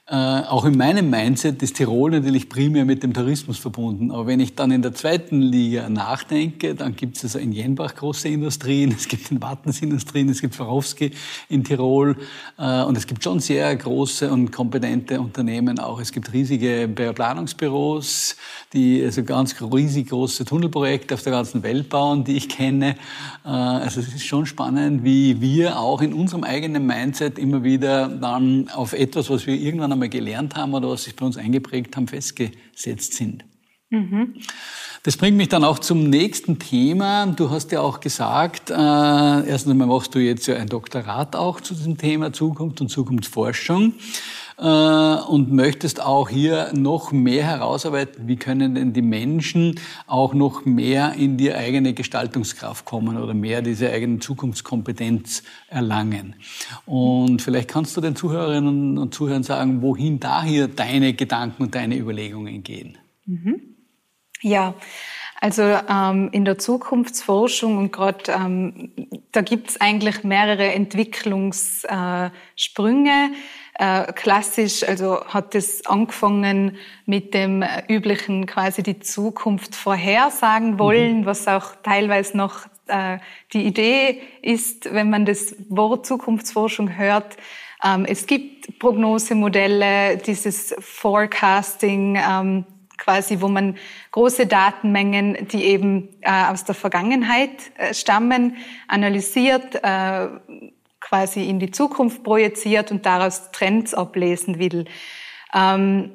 äh, 0.06 0.16
auch 0.16 0.66
in 0.66 0.76
meinem 0.76 1.08
Mindset 1.08 1.62
ist 1.62 1.76
Tirol 1.76 2.10
natürlich 2.10 2.50
primär 2.50 2.84
mit 2.84 3.02
dem 3.02 3.14
Tourismus 3.14 3.56
verbunden. 3.56 4.10
Aber 4.10 4.26
wenn 4.26 4.38
ich 4.38 4.54
dann 4.54 4.70
in 4.70 4.82
der 4.82 4.92
zweiten 4.92 5.40
Liga 5.40 5.88
nachdenke, 5.88 6.74
dann 6.74 6.94
gibt 6.94 7.16
es 7.16 7.24
also 7.24 7.38
in 7.38 7.52
Jenbach 7.52 7.94
große 7.94 8.28
Industrien, 8.28 8.92
es 8.98 9.08
gibt 9.08 9.30
in 9.30 9.40
Wattens 9.40 9.80
Industrien, 9.80 10.28
es 10.28 10.42
gibt 10.42 10.52
Swarovski 10.52 11.12
in 11.48 11.64
Tirol 11.64 12.18
äh, 12.58 12.82
und 12.82 12.98
es 12.98 13.06
gibt 13.06 13.24
schon 13.24 13.40
sehr 13.40 13.74
große 13.74 14.30
und 14.30 14.52
kompetente 14.52 15.18
Unternehmen 15.18 15.78
auch. 15.78 15.98
Es 15.98 16.12
gibt 16.12 16.30
riesige 16.34 16.86
Planungsbüros, 16.86 18.36
die 18.74 19.02
also 19.02 19.24
ganz 19.24 19.56
riesig 19.62 20.10
große 20.10 20.44
Tunnelprojekte 20.44 21.14
auf 21.14 21.22
der 21.22 21.32
ganzen 21.32 21.62
Welt 21.62 21.88
bauen, 21.88 22.24
die 22.24 22.36
ich 22.36 22.50
kenne. 22.50 22.96
Äh, 23.42 23.48
also 23.48 24.00
es 24.00 24.08
ist 24.08 24.26
schon 24.26 24.44
spannend, 24.44 25.02
wie 25.02 25.40
wir 25.40 25.78
auch 25.78 26.02
in 26.02 26.12
unserem 26.12 26.44
eigenen 26.44 26.84
Mindset 26.84 27.38
immer 27.38 27.64
wieder 27.64 28.08
dann 28.08 28.68
auf 28.68 28.92
etwas, 28.92 29.30
was 29.30 29.46
wir 29.46 29.54
irgendwann 29.54 29.93
einmal 29.94 30.08
gelernt 30.08 30.54
haben 30.54 30.74
oder 30.74 30.90
was 30.90 31.04
sich 31.04 31.16
bei 31.16 31.24
uns 31.26 31.36
eingeprägt 31.36 31.96
haben, 31.96 32.06
festgesetzt 32.06 33.14
sind. 33.14 33.44
Mhm. 33.90 34.34
Das 35.02 35.16
bringt 35.18 35.36
mich 35.36 35.48
dann 35.48 35.64
auch 35.64 35.78
zum 35.78 36.08
nächsten 36.08 36.58
Thema. 36.58 37.26
Du 37.26 37.50
hast 37.50 37.72
ja 37.72 37.80
auch 37.80 38.00
gesagt, 38.00 38.70
äh, 38.70 38.74
erstens 38.74 39.70
einmal 39.70 39.86
machst 39.86 40.14
du 40.14 40.18
jetzt 40.18 40.46
ja 40.46 40.56
ein 40.56 40.68
Doktorat 40.68 41.36
auch 41.36 41.60
zu 41.60 41.74
diesem 41.74 41.98
Thema 41.98 42.32
Zukunft 42.32 42.80
und 42.80 42.88
Zukunftsforschung 42.88 43.94
und 44.56 45.52
möchtest 45.52 46.00
auch 46.00 46.28
hier 46.28 46.70
noch 46.74 47.10
mehr 47.10 47.44
herausarbeiten, 47.44 48.28
wie 48.28 48.36
können 48.36 48.76
denn 48.76 48.92
die 48.92 49.02
Menschen 49.02 49.80
auch 50.06 50.32
noch 50.32 50.64
mehr 50.64 51.14
in 51.14 51.36
die 51.36 51.52
eigene 51.52 51.92
Gestaltungskraft 51.92 52.84
kommen 52.84 53.16
oder 53.16 53.34
mehr 53.34 53.62
diese 53.62 53.90
eigene 53.90 54.20
Zukunftskompetenz 54.20 55.42
erlangen. 55.68 56.36
Und 56.86 57.42
vielleicht 57.42 57.68
kannst 57.68 57.96
du 57.96 58.00
den 58.00 58.14
Zuhörerinnen 58.14 58.96
und 58.98 59.12
Zuhörern 59.12 59.42
sagen, 59.42 59.82
wohin 59.82 60.20
da 60.20 60.44
hier 60.44 60.68
deine 60.68 61.14
Gedanken 61.14 61.64
und 61.64 61.74
deine 61.74 61.96
Überlegungen 61.96 62.62
gehen. 62.62 62.98
Mhm. 63.26 63.60
Ja, 64.40 64.74
also 65.40 65.62
ähm, 65.62 66.28
in 66.32 66.44
der 66.44 66.58
Zukunftsforschung 66.58 67.76
und 67.76 67.92
gerade 67.92 68.32
ähm, 68.32 68.92
da 69.32 69.42
gibt 69.42 69.70
es 69.70 69.80
eigentlich 69.80 70.24
mehrere 70.24 70.72
Entwicklungssprünge. 70.72 72.30
Äh, 73.10 73.30
äh, 73.78 74.12
klassisch, 74.12 74.84
also 74.86 75.24
hat 75.26 75.54
es 75.54 75.84
angefangen 75.86 76.76
mit 77.06 77.34
dem 77.34 77.64
üblichen 77.88 78.46
quasi 78.46 78.82
die 78.82 79.00
Zukunft 79.00 79.74
vorhersagen 79.74 80.78
wollen, 80.78 81.20
mhm. 81.20 81.26
was 81.26 81.48
auch 81.48 81.74
teilweise 81.82 82.36
noch 82.36 82.66
äh, 82.86 83.18
die 83.52 83.66
Idee 83.66 84.20
ist, 84.42 84.92
wenn 84.92 85.10
man 85.10 85.24
das 85.24 85.56
Wort 85.68 86.06
Zukunftsforschung 86.06 86.96
hört. 86.96 87.36
Ähm, 87.82 88.04
es 88.06 88.26
gibt 88.26 88.78
Prognosemodelle, 88.78 90.18
dieses 90.18 90.74
Forecasting, 90.78 92.16
ähm, 92.16 92.66
quasi, 92.96 93.40
wo 93.40 93.48
man 93.48 93.76
große 94.12 94.46
Datenmengen, 94.46 95.48
die 95.48 95.64
eben 95.64 96.08
äh, 96.20 96.30
aus 96.30 96.64
der 96.64 96.74
Vergangenheit 96.74 97.50
äh, 97.76 97.92
stammen, 97.92 98.56
analysiert, 98.88 99.80
äh, 99.82 100.28
quasi 101.14 101.48
in 101.48 101.60
die 101.60 101.70
Zukunft 101.70 102.24
projiziert 102.24 102.90
und 102.90 103.06
daraus 103.06 103.52
Trends 103.52 103.94
ablesen 103.94 104.58
will. 104.58 104.84
Ähm, 105.54 106.10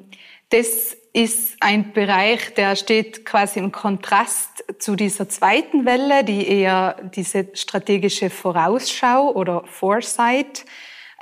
das 0.50 0.94
ist 1.14 1.56
ein 1.60 1.92
Bereich, 1.92 2.52
der 2.52 2.76
steht 2.76 3.24
quasi 3.24 3.60
im 3.60 3.72
Kontrast 3.72 4.62
zu 4.78 4.96
dieser 4.96 5.26
zweiten 5.26 5.86
Welle, 5.86 6.22
die 6.22 6.46
eher 6.46 6.96
diese 7.14 7.48
strategische 7.54 8.28
Vorausschau 8.28 9.32
oder 9.32 9.64
Foresight 9.64 10.66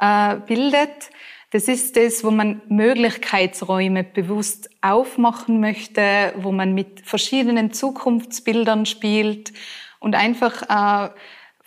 äh, 0.00 0.34
bildet. 0.44 1.10
Das 1.52 1.68
ist 1.68 1.96
das, 1.96 2.24
wo 2.24 2.32
man 2.32 2.60
Möglichkeitsräume 2.68 4.02
bewusst 4.02 4.70
aufmachen 4.80 5.60
möchte, 5.60 6.34
wo 6.38 6.50
man 6.50 6.74
mit 6.74 7.02
verschiedenen 7.06 7.72
Zukunftsbildern 7.72 8.86
spielt 8.86 9.52
und 10.00 10.16
einfach 10.16 10.62
äh, 10.62 11.10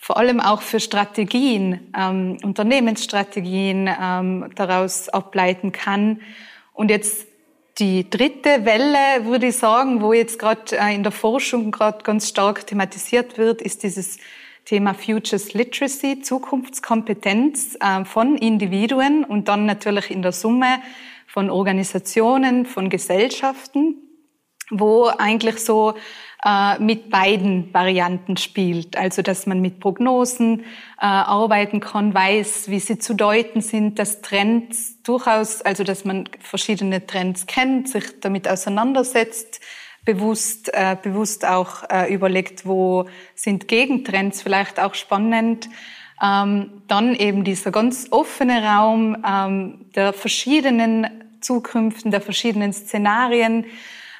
vor 0.02 0.16
allem 0.16 0.40
auch 0.40 0.62
für 0.62 0.80
Strategien, 0.80 1.92
ähm, 1.96 2.36
Unternehmensstrategien 2.42 3.88
ähm, 3.88 4.50
daraus 4.56 5.08
ableiten 5.08 5.70
kann. 5.70 6.20
Und 6.72 6.90
jetzt 6.90 7.28
die 7.78 8.10
dritte 8.10 8.64
Welle, 8.64 9.24
würde 9.26 9.46
ich 9.46 9.56
sagen, 9.56 10.02
wo 10.02 10.12
jetzt 10.12 10.40
gerade 10.40 10.76
äh, 10.76 10.92
in 10.92 11.04
der 11.04 11.12
Forschung 11.12 11.70
gerade 11.70 12.02
ganz 12.02 12.28
stark 12.28 12.66
thematisiert 12.66 13.38
wird, 13.38 13.62
ist 13.62 13.84
dieses 13.84 14.18
Thema 14.64 14.92
Futures 14.92 15.54
Literacy, 15.54 16.20
Zukunftskompetenz 16.20 17.78
äh, 17.78 18.04
von 18.04 18.36
Individuen 18.36 19.22
und 19.22 19.46
dann 19.46 19.66
natürlich 19.66 20.10
in 20.10 20.22
der 20.22 20.32
Summe 20.32 20.82
von 21.28 21.48
Organisationen, 21.48 22.66
von 22.66 22.90
Gesellschaften, 22.90 23.94
wo 24.68 25.04
eigentlich 25.06 25.60
so 25.60 25.94
äh, 26.44 26.78
mit 26.80 27.08
beiden 27.10 27.72
Varianten 27.72 28.36
spielt. 28.36 28.96
Also 28.96 29.22
dass 29.22 29.46
man 29.46 29.60
mit 29.60 29.78
Prognosen 29.78 30.60
äh, 30.60 30.64
arbeiten 30.98 31.78
kann, 31.80 32.14
weiß, 32.14 32.68
wie 32.68 32.80
sie 32.80 32.98
zu 32.98 33.14
deuten 33.14 33.60
sind, 33.60 33.98
dass 33.98 34.22
Trends 34.22 35.00
durchaus, 35.02 35.62
also 35.62 35.84
dass 35.84 36.04
man 36.04 36.28
verschiedene 36.40 37.06
Trends 37.06 37.46
kennt, 37.46 37.88
sich 37.88 38.20
damit 38.20 38.48
auseinandersetzt, 38.48 39.60
bewusst, 40.04 40.70
äh, 40.74 40.96
bewusst 41.00 41.46
auch 41.46 41.88
äh, 41.88 42.12
überlegt, 42.12 42.66
wo 42.66 43.06
sind 43.36 43.68
Gegentrends 43.68 44.42
vielleicht 44.42 44.80
auch 44.80 44.94
spannend. 44.94 45.68
Ähm, 46.20 46.82
dann 46.88 47.14
eben 47.14 47.44
dieser 47.44 47.70
ganz 47.70 48.08
offene 48.10 48.64
Raum 48.64 49.16
ähm, 49.24 49.86
der 49.94 50.12
verschiedenen 50.12 51.06
Zukünften, 51.40 52.10
der 52.10 52.20
verschiedenen 52.20 52.72
Szenarien, 52.72 53.64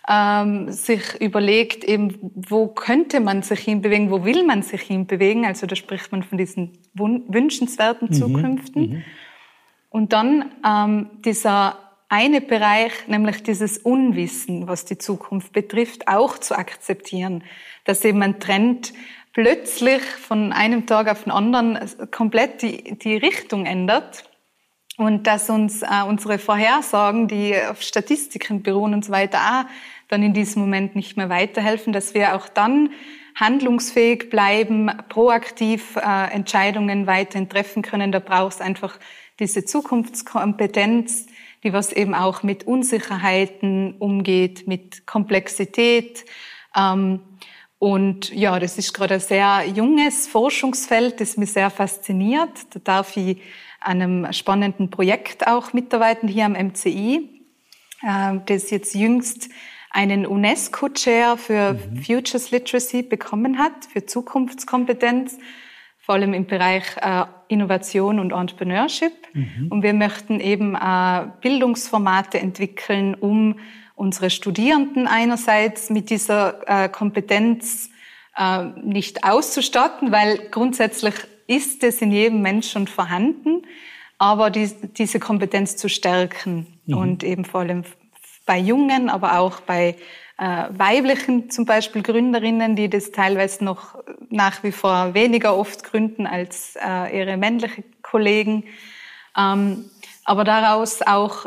ähm, 0.08 0.70
sich 0.70 1.20
überlegt, 1.20 1.84
eben, 1.84 2.18
wo 2.34 2.68
könnte 2.68 3.20
man 3.20 3.42
sich 3.42 3.60
hinbewegen, 3.60 4.10
wo 4.10 4.24
will 4.24 4.44
man 4.44 4.62
sich 4.62 4.82
hinbewegen. 4.82 5.44
Also 5.44 5.66
da 5.66 5.76
spricht 5.76 6.10
man 6.12 6.22
von 6.22 6.38
diesen 6.38 6.72
wünschenswerten 6.94 8.08
mhm. 8.08 8.12
Zukünften. 8.12 8.82
Mhm. 8.82 9.04
Und 9.90 10.12
dann 10.12 10.52
ähm, 10.66 11.10
dieser 11.24 11.78
eine 12.08 12.40
Bereich, 12.40 12.92
nämlich 13.06 13.42
dieses 13.42 13.78
Unwissen, 13.78 14.68
was 14.68 14.84
die 14.84 14.98
Zukunft 14.98 15.52
betrifft, 15.52 16.08
auch 16.08 16.36
zu 16.38 16.56
akzeptieren, 16.56 17.44
dass 17.84 18.04
eben 18.04 18.22
ein 18.22 18.38
Trend 18.38 18.92
plötzlich 19.32 20.02
von 20.02 20.52
einem 20.52 20.86
Tag 20.86 21.10
auf 21.10 21.24
den 21.24 21.32
anderen 21.32 21.78
komplett 22.10 22.62
die, 22.62 22.98
die 22.98 23.16
Richtung 23.16 23.64
ändert 23.64 24.24
und 25.02 25.26
dass 25.26 25.50
uns 25.50 25.82
äh, 25.82 25.86
unsere 26.06 26.38
Vorhersagen, 26.38 27.28
die 27.28 27.54
auf 27.70 27.82
Statistiken 27.82 28.62
beruhen 28.62 28.94
und 28.94 29.04
so 29.04 29.12
weiter, 29.12 29.38
auch 29.38 29.70
dann 30.08 30.22
in 30.22 30.34
diesem 30.34 30.62
Moment 30.62 30.94
nicht 30.94 31.16
mehr 31.16 31.28
weiterhelfen, 31.28 31.92
dass 31.92 32.14
wir 32.14 32.36
auch 32.36 32.48
dann 32.48 32.90
handlungsfähig 33.34 34.28
bleiben, 34.30 34.90
proaktiv 35.08 35.96
äh, 35.96 36.32
Entscheidungen 36.32 37.06
weiterhin 37.06 37.48
treffen 37.48 37.82
können. 37.82 38.12
Da 38.12 38.18
braucht 38.18 38.54
es 38.54 38.60
einfach 38.60 38.98
diese 39.40 39.64
Zukunftskompetenz, 39.64 41.26
die 41.64 41.72
was 41.72 41.92
eben 41.92 42.14
auch 42.14 42.42
mit 42.42 42.66
Unsicherheiten 42.66 43.94
umgeht, 43.98 44.68
mit 44.68 45.06
Komplexität. 45.06 46.24
Ähm, 46.76 47.20
und 47.78 48.32
ja, 48.32 48.60
das 48.60 48.78
ist 48.78 48.92
gerade 48.92 49.14
ein 49.14 49.20
sehr 49.20 49.64
junges 49.66 50.28
Forschungsfeld, 50.28 51.20
das 51.20 51.36
mich 51.36 51.52
sehr 51.52 51.70
fasziniert. 51.70 52.50
Da 52.70 52.80
darf 52.84 53.16
ich 53.16 53.38
einem 53.84 54.32
spannenden 54.32 54.90
Projekt 54.90 55.46
auch 55.46 55.72
mitarbeiten 55.72 56.28
hier 56.28 56.46
am 56.46 56.52
MCI, 56.52 57.30
äh, 58.02 58.38
das 58.46 58.70
jetzt 58.70 58.94
jüngst 58.94 59.48
einen 59.90 60.26
UNESCO-Chair 60.26 61.36
für 61.36 61.74
mhm. 61.74 62.02
Futures 62.02 62.50
Literacy 62.50 63.02
bekommen 63.02 63.58
hat, 63.58 63.84
für 63.92 64.06
Zukunftskompetenz 64.06 65.38
vor 66.02 66.16
allem 66.16 66.34
im 66.34 66.46
Bereich 66.46 66.84
äh, 67.00 67.24
Innovation 67.46 68.18
und 68.18 68.32
Entrepreneurship. 68.32 69.12
Mhm. 69.34 69.68
Und 69.70 69.82
wir 69.82 69.94
möchten 69.94 70.40
eben 70.40 70.74
äh, 70.74 71.26
Bildungsformate 71.40 72.40
entwickeln, 72.40 73.14
um 73.14 73.58
unsere 73.94 74.30
Studierenden 74.30 75.06
einerseits 75.06 75.90
mit 75.90 76.10
dieser 76.10 76.60
äh, 76.66 76.88
Kompetenz 76.88 77.88
nicht 78.82 79.24
auszustatten, 79.24 80.10
weil 80.10 80.48
grundsätzlich 80.50 81.12
ist 81.46 81.82
es 81.84 82.00
in 82.02 82.12
jedem 82.12 82.42
Menschen 82.42 82.70
schon 82.70 82.86
vorhanden, 82.86 83.62
aber 84.18 84.50
die, 84.50 84.70
diese 84.96 85.18
Kompetenz 85.18 85.76
zu 85.76 85.88
stärken 85.88 86.66
mhm. 86.86 86.96
und 86.96 87.24
eben 87.24 87.44
vor 87.44 87.60
allem 87.60 87.84
bei 88.46 88.58
Jungen, 88.58 89.08
aber 89.08 89.38
auch 89.38 89.60
bei 89.60 89.96
äh, 90.38 90.64
weiblichen 90.70 91.50
zum 91.50 91.64
Beispiel 91.64 92.02
Gründerinnen, 92.02 92.74
die 92.76 92.88
das 92.88 93.12
teilweise 93.12 93.64
noch 93.64 94.02
nach 94.30 94.62
wie 94.62 94.72
vor 94.72 95.14
weniger 95.14 95.56
oft 95.56 95.84
gründen 95.84 96.26
als 96.26 96.76
äh, 96.76 97.18
ihre 97.18 97.36
männlichen 97.36 97.84
Kollegen. 98.02 98.64
Ähm, 99.36 99.90
aber 100.24 100.44
daraus 100.44 101.02
auch 101.02 101.46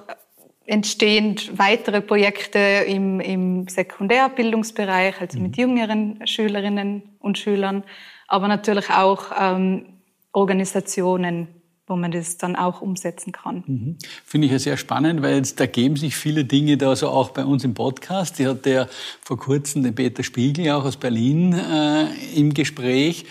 entstehend 0.66 1.58
weitere 1.58 2.02
Projekte 2.02 2.60
im, 2.60 3.20
im 3.20 3.68
Sekundärbildungsbereich, 3.68 5.22
also 5.22 5.40
mit 5.40 5.58
mhm. 5.58 5.62
jüngeren 5.62 6.28
Schülerinnen 6.28 7.04
und 7.20 7.38
Schülern, 7.38 7.84
aber 8.28 8.48
natürlich 8.48 8.90
auch 8.90 9.32
ähm, 9.40 9.86
Organisationen, 10.32 11.48
wo 11.88 11.96
man 11.96 12.12
das 12.12 12.38
dann 12.38 12.56
auch 12.56 12.82
umsetzen 12.82 13.32
kann. 13.32 13.64
Mhm. 13.68 13.98
Finde 14.26 14.48
ich 14.48 14.52
ja 14.52 14.60
sehr 14.60 14.78
spannend, 14.78 15.22
weil 15.22 15.36
jetzt 15.36 15.60
ergeben 15.60 15.96
sich 15.96 16.16
viele 16.16 16.46
Dinge 16.46 16.78
da 16.78 16.96
so 16.96 17.10
auch 17.10 17.30
bei 17.30 17.46
uns 17.46 17.64
im 17.64 17.74
Podcast. 17.74 18.40
Ich 18.40 18.48
hatte 18.48 18.70
ja 18.70 18.88
vor 19.22 19.38
kurzem 19.38 19.84
den 19.84 19.94
Peter 19.94 20.24
Spiegel 20.24 20.72
auch 20.72 20.86
aus 20.86 20.98
Berlin 20.98 21.54
äh, 21.54 22.08
im 22.36 22.54
Gespräch. 22.54 23.26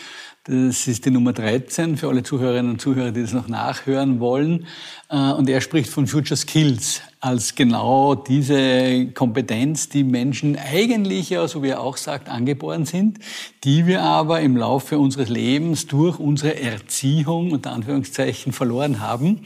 Das 0.45 0.87
ist 0.87 1.07
die 1.07 1.11
Nummer 1.11 1.33
13 1.33 1.97
für 1.97 2.09
alle 2.09 2.23
Zuhörerinnen 2.23 2.73
und 2.73 2.81
Zuhörer, 2.81 3.13
die 3.13 3.23
das 3.23 3.33
noch 3.33 3.49
nachhören 3.49 4.21
wollen. 4.21 4.67
Äh, 5.09 5.33
und 5.33 5.49
er 5.49 5.61
spricht 5.61 5.89
von 5.89 6.07
Future 6.07 6.37
Skills 6.37 7.01
als 7.25 7.55
genau 7.55 8.15
diese 8.15 9.07
Kompetenz, 9.15 9.89
die 9.89 10.05
Menschen 10.05 10.59
eigentlich, 10.59 11.31
ja, 11.31 11.49
so 11.49 11.63
wie 11.63 11.71
er 11.71 11.81
auch 11.81 11.97
sagt, 11.97 12.29
angeboren 12.29 12.85
sind, 12.85 13.19
die 13.65 13.87
wir 13.87 14.03
aber 14.03 14.43
im 14.43 14.59
Laufe 14.59 14.99
unseres 14.99 15.31
Lebens 15.31 15.87
durch 15.87 16.19
unsere 16.19 16.61
Erziehung, 16.61 17.53
unter 17.53 17.73
Anführungszeichen, 17.73 18.53
verloren 18.53 19.01
haben. 19.01 19.41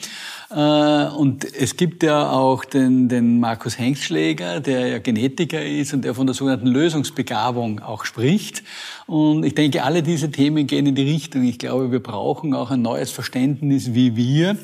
Äh, 0.50 0.56
und 0.56 1.44
es 1.54 1.76
gibt 1.76 2.02
ja 2.02 2.32
auch 2.32 2.64
den, 2.64 3.08
den 3.08 3.38
Markus 3.38 3.78
Hengstschläger, 3.78 4.58
der 4.58 4.88
ja 4.88 4.98
Genetiker 4.98 5.64
ist 5.64 5.94
und 5.94 6.04
der 6.04 6.14
von 6.14 6.26
der 6.26 6.34
sogenannten 6.34 6.66
Lösungsbegabung 6.66 7.78
auch 7.78 8.04
spricht. 8.04 8.64
Und 9.06 9.44
ich 9.44 9.54
denke, 9.54 9.84
alle 9.84 10.02
diese 10.02 10.32
Themen 10.32 10.66
gehen 10.66 10.86
in 10.86 10.96
die 10.96 11.08
Richtung. 11.08 11.44
Ich 11.44 11.60
glaube, 11.60 11.92
wir 11.92 12.02
brauchen 12.02 12.54
auch 12.54 12.72
ein 12.72 12.82
neues 12.82 13.12
Verständnis, 13.12 13.94
wie 13.94 14.16
wir 14.16 14.56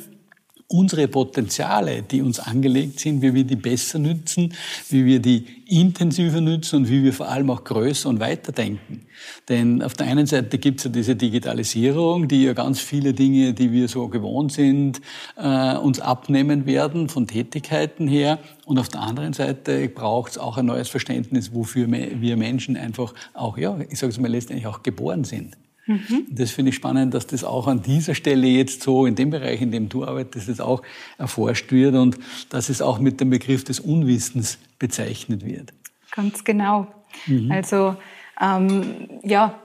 unsere 0.69 1.09
Potenziale, 1.09 2.03
die 2.03 2.23
uns 2.23 2.41
angelegt 2.41 3.01
sind, 3.01 3.23
wie 3.23 3.35
wir 3.35 3.45
die 3.45 3.57
besser 3.57 3.99
nützen, 3.99 4.55
wie 4.89 5.05
wir 5.05 5.21
die 5.21 5.47
intensiver 5.67 6.41
nützen 6.41 6.77
und 6.77 6.89
wie 6.89 7.03
wir 7.03 7.13
vor 7.13 7.29
allem 7.29 7.51
auch 7.51 7.65
größer 7.65 8.09
und 8.09 8.21
weiter 8.21 8.53
denken. 8.53 9.07
Denn 9.49 9.83
auf 9.83 9.95
der 9.95 10.07
einen 10.07 10.27
Seite 10.27 10.59
gibt 10.59 10.81
es 10.81 10.85
ja 10.85 10.91
diese 10.91 11.17
Digitalisierung, 11.17 12.29
die 12.29 12.45
ja 12.45 12.53
ganz 12.55 12.81
viele 12.81 13.13
Dinge, 13.13 13.55
die 13.55 13.73
wir 13.73 13.89
so 13.89 14.09
gewohnt 14.09 14.53
sind, 14.53 15.01
äh, 15.37 15.77
uns 15.77 16.01
abnehmen 16.01 16.67
werden 16.67 17.09
von 17.09 17.27
Tätigkeiten 17.27 18.09
her. 18.09 18.39
Und 18.65 18.79
auf 18.79 18.89
der 18.89 19.01
anderen 19.01 19.33
Seite 19.33 19.89
braucht 19.89 20.33
es 20.33 20.39
auch 20.39 20.57
ein 20.57 20.67
neues 20.67 20.89
Verständnis, 20.89 21.55
wofür 21.55 21.91
wir 21.91 22.37
Menschen 22.37 22.77
einfach 22.77 23.15
auch, 23.35 23.59
ja, 23.59 23.79
ich 23.89 23.99
sage 23.99 24.13
es 24.13 24.19
mal 24.19 24.31
letztendlich 24.31 24.67
auch 24.67 24.83
geboren 24.83 25.25
sind. 25.25 25.57
Mhm. 25.87 26.27
Das 26.31 26.51
finde 26.51 26.71
ich 26.71 26.77
spannend, 26.77 27.13
dass 27.15 27.27
das 27.27 27.45
auch 27.45 27.67
an 27.67 27.83
dieser 27.83 28.15
Stelle 28.15 28.47
jetzt 28.47 28.83
so 28.83 29.07
in 29.07 29.15
dem 29.15 29.31
Bereich, 29.31 29.61
in 29.61 29.71
dem 29.71 29.89
du 29.89 30.05
arbeitest, 30.05 30.49
jetzt 30.49 30.61
auch 30.61 30.83
erforscht 31.19 31.71
wird 31.73 31.95
und 31.95 32.19
dass 32.49 32.69
es 32.69 32.81
auch 32.81 32.99
mit 32.99 33.21
dem 33.21 33.31
Begriff 33.31 33.65
des 33.65 33.81
Unwissens 33.81 34.59
bezeichnet 34.79 35.45
wird. 35.45 35.73
Ganz 36.11 36.45
genau. 36.45 36.87
Mhm. 37.27 37.51
Also 37.51 37.97
ähm, 38.41 39.09
ja, 39.23 39.59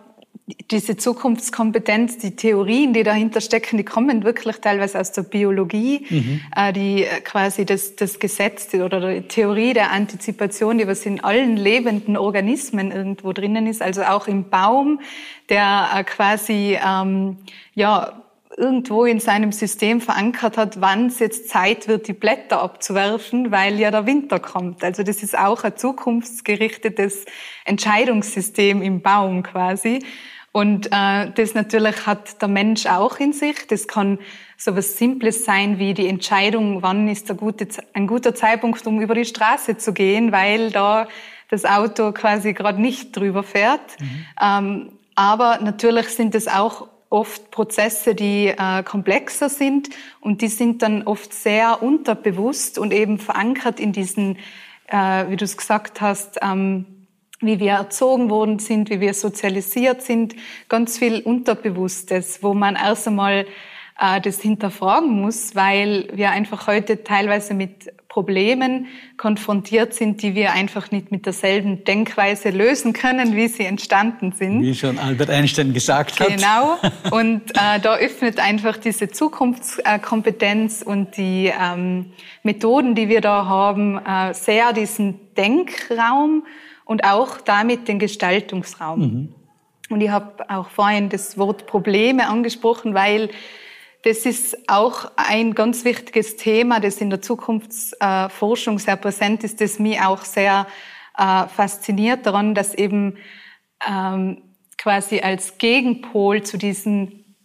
diese 0.71 0.97
Zukunftskompetenz, 0.97 2.17
die 2.17 2.35
Theorien, 2.35 2.93
die 2.93 3.03
dahinter 3.03 3.41
stecken, 3.41 3.77
die 3.77 3.83
kommen 3.83 4.23
wirklich 4.23 4.57
teilweise 4.57 4.99
aus 4.99 5.11
der 5.11 5.23
Biologie, 5.23 6.05
mhm. 6.09 6.41
äh, 6.55 6.73
die 6.73 7.03
äh, 7.03 7.21
quasi 7.21 7.65
das, 7.65 7.95
das 7.95 8.19
Gesetz 8.19 8.73
oder 8.73 9.13
die 9.13 9.21
Theorie 9.27 9.73
der 9.73 9.91
Antizipation, 9.91 10.77
die 10.77 10.87
was 10.87 11.05
in 11.05 11.23
allen 11.23 11.55
lebenden 11.55 12.17
Organismen 12.17 12.91
irgendwo 12.91 13.33
drinnen 13.33 13.67
ist, 13.67 13.81
also 13.81 14.03
auch 14.03 14.27
im 14.27 14.49
Baum, 14.49 15.01
der 15.49 15.89
äh, 15.95 16.03
quasi 16.03 16.77
ähm, 16.83 17.37
ja 17.75 18.23
irgendwo 18.57 19.05
in 19.05 19.19
seinem 19.19 19.51
System 19.51 20.01
verankert 20.01 20.57
hat, 20.57 20.81
wann 20.81 21.07
es 21.07 21.19
jetzt 21.19 21.49
Zeit 21.49 21.87
wird, 21.87 22.07
die 22.07 22.13
Blätter 22.13 22.61
abzuwerfen, 22.61 23.51
weil 23.51 23.79
ja 23.79 23.89
der 23.89 24.05
Winter 24.05 24.39
kommt. 24.39 24.83
Also 24.83 25.03
das 25.03 25.23
ist 25.23 25.37
auch 25.37 25.63
ein 25.63 25.77
zukunftsgerichtetes 25.77 27.25
Entscheidungssystem 27.63 28.81
im 28.81 29.01
Baum 29.01 29.43
quasi. 29.43 29.99
Und 30.59 30.87
äh, 30.87 31.31
das 31.35 31.53
natürlich 31.53 32.05
hat 32.05 32.41
der 32.41 32.49
Mensch 32.49 32.85
auch 32.85 33.17
in 33.17 33.31
sich. 33.31 33.65
Das 33.67 33.87
kann 33.87 34.19
so 34.57 34.75
was 34.75 34.97
Simples 34.97 35.45
sein 35.45 35.79
wie 35.79 35.93
die 35.93 36.09
Entscheidung, 36.09 36.81
wann 36.81 37.07
ist 37.07 37.33
gute, 37.37 37.65
ein 37.93 38.07
guter 38.07 38.35
Zeitpunkt, 38.35 38.85
um 38.85 38.99
über 38.99 39.15
die 39.15 39.23
Straße 39.23 39.77
zu 39.77 39.93
gehen, 39.93 40.33
weil 40.33 40.69
da 40.69 41.07
das 41.49 41.63
Auto 41.63 42.11
quasi 42.11 42.51
gerade 42.51 42.81
nicht 42.81 43.15
drüber 43.15 43.43
fährt. 43.43 44.01
Mhm. 44.01 44.25
Ähm, 44.41 44.91
aber 45.15 45.59
natürlich 45.61 46.09
sind 46.09 46.35
es 46.35 46.49
auch 46.49 46.89
oft 47.09 47.51
Prozesse, 47.51 48.13
die 48.13 48.47
äh, 48.47 48.83
komplexer 48.83 49.47
sind 49.47 49.89
und 50.19 50.41
die 50.41 50.49
sind 50.49 50.81
dann 50.81 51.03
oft 51.03 51.33
sehr 51.33 51.81
unterbewusst 51.81 52.77
und 52.77 52.91
eben 52.91 53.17
verankert 53.17 53.79
in 53.79 53.93
diesen, 53.93 54.35
äh, 54.87 55.29
wie 55.29 55.37
du 55.37 55.45
es 55.45 55.55
gesagt 55.55 56.01
hast, 56.01 56.37
ähm, 56.41 56.98
wie 57.41 57.59
wir 57.59 57.71
erzogen 57.73 58.29
worden 58.29 58.59
sind, 58.59 58.89
wie 58.89 58.99
wir 58.99 59.13
sozialisiert 59.13 60.01
sind, 60.01 60.35
ganz 60.67 60.97
viel 60.97 61.21
Unterbewusstes, 61.21 62.43
wo 62.43 62.53
man 62.53 62.75
erst 62.75 63.07
einmal 63.07 63.45
äh, 63.99 64.21
das 64.21 64.41
hinterfragen 64.41 65.21
muss, 65.21 65.55
weil 65.55 66.07
wir 66.13 66.31
einfach 66.31 66.67
heute 66.67 67.03
teilweise 67.03 67.53
mit 67.53 67.91
Problemen 68.09 68.87
konfrontiert 69.17 69.93
sind, 69.93 70.23
die 70.23 70.33
wir 70.33 70.51
einfach 70.53 70.89
nicht 70.89 71.11
mit 71.11 71.27
derselben 71.27 71.83
Denkweise 71.83 72.49
lösen 72.49 72.91
können, 72.91 73.35
wie 73.35 73.47
sie 73.47 73.65
entstanden 73.65 74.31
sind. 74.31 74.63
Wie 74.63 74.73
schon 74.73 74.97
Albert 74.97 75.29
Einstein 75.29 75.73
gesagt 75.73 76.19
hat. 76.19 76.27
Genau. 76.27 76.77
Und 77.11 77.51
äh, 77.51 77.79
da 77.79 77.95
öffnet 77.95 78.39
einfach 78.39 78.77
diese 78.77 79.09
Zukunftskompetenz 79.09 80.81
und 80.81 81.17
die 81.17 81.53
ähm, 81.57 82.07
Methoden, 82.43 82.95
die 82.95 83.09
wir 83.09 83.21
da 83.21 83.45
haben, 83.45 83.97
äh, 84.03 84.33
sehr 84.33 84.73
diesen 84.73 85.19
Denkraum 85.35 86.43
und 86.89 87.03
auch 87.03 87.39
damit 87.39 87.87
den 87.87 87.99
Gestaltungsraum. 87.99 88.99
Mhm. 88.99 89.35
Und 89.91 90.01
ich 90.01 90.09
habe 90.09 90.49
auch 90.49 90.69
vorhin 90.69 91.09
das 91.09 91.37
Wort 91.37 91.67
Probleme 91.67 92.27
angesprochen, 92.27 92.95
weil 92.95 93.29
das 94.01 94.25
ist 94.25 94.57
auch 94.67 95.11
ein 95.15 95.53
ganz 95.53 95.85
wichtiges 95.85 96.35
Thema, 96.35 96.79
das 96.79 96.97
in 96.97 97.11
der 97.11 97.21
Zukunftsforschung 97.21 98.79
sehr 98.79 98.95
präsent 98.95 99.43
ist, 99.43 99.61
das 99.61 99.77
mich 99.77 100.01
auch 100.01 100.25
sehr 100.25 100.65
äh, 101.15 101.45
fasziniert 101.47 102.25
daran, 102.25 102.55
dass 102.55 102.73
eben 102.73 103.17
ähm, 103.87 104.41
quasi 104.79 105.19
als 105.19 105.59
Gegenpol 105.59 106.41
zu 106.41 106.57
diesen 106.57 107.35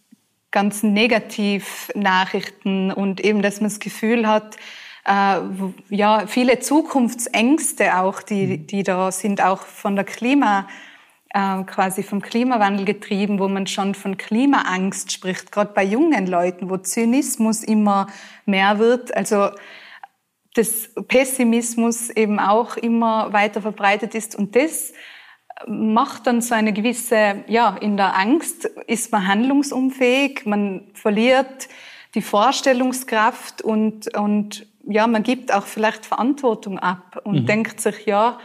ganzen 0.49 0.91
Negativnachrichten 0.93 2.91
und 2.91 3.23
eben, 3.23 3.43
dass 3.43 3.61
man 3.61 3.69
das 3.69 3.79
Gefühl 3.79 4.27
hat, 4.27 4.57
äh, 5.05 5.39
ja, 5.89 6.27
viele 6.27 6.59
Zukunftsängste 6.59 7.97
auch, 7.97 8.21
die, 8.21 8.65
die 8.65 8.83
da 8.83 9.11
sind, 9.11 9.41
auch 9.41 9.61
von 9.61 9.95
der 9.95 10.05
Klima, 10.05 10.67
äh, 11.29 11.63
quasi 11.63 12.01
vom 12.01 12.21
Klimawandel 12.21 12.85
getrieben, 12.85 13.39
wo 13.39 13.47
man 13.47 13.67
schon 13.67 13.93
von 13.93 14.17
Klimaangst 14.17 15.11
spricht, 15.11 15.51
gerade 15.51 15.73
bei 15.73 15.83
jungen 15.83 16.27
Leuten, 16.27 16.69
wo 16.69 16.77
Zynismus 16.77 17.63
immer 17.63 18.07
mehr 18.45 18.79
wird. 18.79 19.15
Also 19.15 19.49
das 20.55 20.89
Pessimismus 21.07 22.09
eben 22.09 22.39
auch 22.39 22.77
immer 22.77 23.31
weiter 23.33 23.61
verbreitet 23.61 24.15
ist. 24.15 24.35
Und 24.35 24.55
das 24.55 24.93
macht 25.67 26.27
dann 26.27 26.41
so 26.41 26.55
eine 26.55 26.73
gewisse, 26.73 27.43
ja, 27.47 27.77
in 27.77 27.97
der 27.97 28.17
Angst 28.17 28.65
ist 28.87 29.11
man 29.11 29.27
handlungsunfähig, 29.27 30.45
man 30.45 30.87
verliert 30.93 31.67
die 32.13 32.21
Vorstellungskraft 32.21 33.61
und, 33.61 34.15
und 34.17 34.67
ja, 34.87 35.07
man 35.07 35.23
gibt 35.23 35.53
auch 35.53 35.65
vielleicht 35.65 36.05
Verantwortung 36.05 36.79
ab 36.79 37.21
und 37.23 37.41
mhm. 37.41 37.45
denkt 37.45 37.79
sich, 37.81 38.05
ja, 38.05 38.39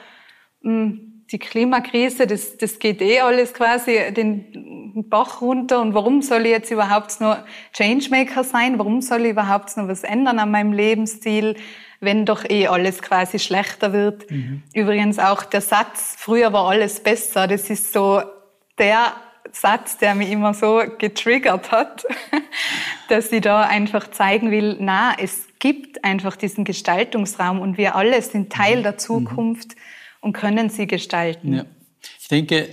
hm, 0.63 1.25
die 1.31 1.39
Klimakrise, 1.39 2.27
das, 2.27 2.57
das 2.57 2.79
geht 2.79 3.01
eh 3.01 3.21
alles 3.21 3.55
quasi 3.55 4.13
den 4.13 5.05
Bach 5.09 5.41
runter 5.41 5.81
und 5.81 5.95
warum 5.95 6.23
soll 6.23 6.43
ich 6.43 6.51
jetzt 6.51 6.71
überhaupt 6.71 7.21
nur 7.21 7.45
Changemaker 7.73 8.43
sein? 8.43 8.79
Warum 8.79 9.01
soll 9.01 9.23
ich 9.23 9.31
überhaupt 9.31 9.77
noch 9.77 9.87
was 9.87 10.03
ändern 10.03 10.41
an 10.41 10.51
meinem 10.51 10.73
Lebensstil, 10.73 11.57
wenn 12.01 12.27
doch 12.27 12.49
eh 12.49 12.67
alles 12.67 13.01
quasi 13.01 13.39
schlechter 13.39 13.93
wird? 13.93 14.29
Mhm. 14.31 14.65
Übrigens 14.75 15.19
auch 15.21 15.45
der 15.45 15.61
Satz, 15.61 16.17
früher 16.19 16.53
war 16.53 16.69
alles 16.69 17.01
besser, 17.01 17.47
das 17.47 17.71
ist 17.71 17.93
so 17.93 18.23
der 18.79 19.13
Satz, 19.53 19.99
der 19.99 20.15
mich 20.15 20.31
immer 20.31 20.55
so 20.55 20.83
getriggert 20.99 21.71
hat, 21.71 22.07
dass 23.09 23.33
ich 23.33 23.41
da 23.41 23.63
einfach 23.63 24.11
zeigen 24.11 24.51
will, 24.51 24.77
na, 24.81 25.15
es 25.19 25.47
gibt 25.59 26.05
einfach 26.05 26.37
diesen 26.37 26.65
Gestaltungsraum 26.65 27.61
und 27.61 27.77
wir 27.79 27.95
alle 27.97 28.21
sind 28.23 28.53
Teil 28.53 28.79
mhm. 28.79 28.83
der 28.83 28.99
Zukunft 28.99 29.71
mhm. 29.71 29.81
und 30.21 30.33
können 30.33 30.71
sie 30.71 30.87
gestalten. 30.87 31.55
Ja. 31.55 31.65
Ich 32.21 32.29
denke, 32.29 32.69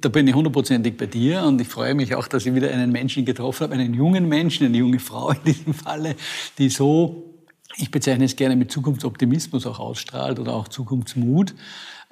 da 0.00 0.08
bin 0.08 0.28
ich 0.28 0.34
hundertprozentig 0.34 0.96
bei 0.96 1.06
dir 1.06 1.42
und 1.42 1.60
ich 1.60 1.66
freue 1.66 1.94
mich 1.94 2.14
auch, 2.14 2.28
dass 2.28 2.46
ich 2.46 2.54
wieder 2.54 2.70
einen 2.70 2.92
Menschen 2.92 3.24
getroffen 3.24 3.64
habe, 3.64 3.74
einen 3.74 3.94
jungen 3.94 4.28
Menschen, 4.28 4.66
eine 4.66 4.76
junge 4.76 5.00
Frau 5.00 5.30
in 5.30 5.42
diesem 5.44 5.74
Falle, 5.74 6.14
die 6.58 6.68
so, 6.68 7.29
ich 7.80 7.90
bezeichne 7.90 8.24
es 8.24 8.36
gerne 8.36 8.56
mit 8.56 8.70
Zukunftsoptimismus 8.70 9.66
auch 9.66 9.80
ausstrahlt 9.80 10.38
oder 10.38 10.54
auch 10.54 10.68
Zukunftsmut 10.68 11.54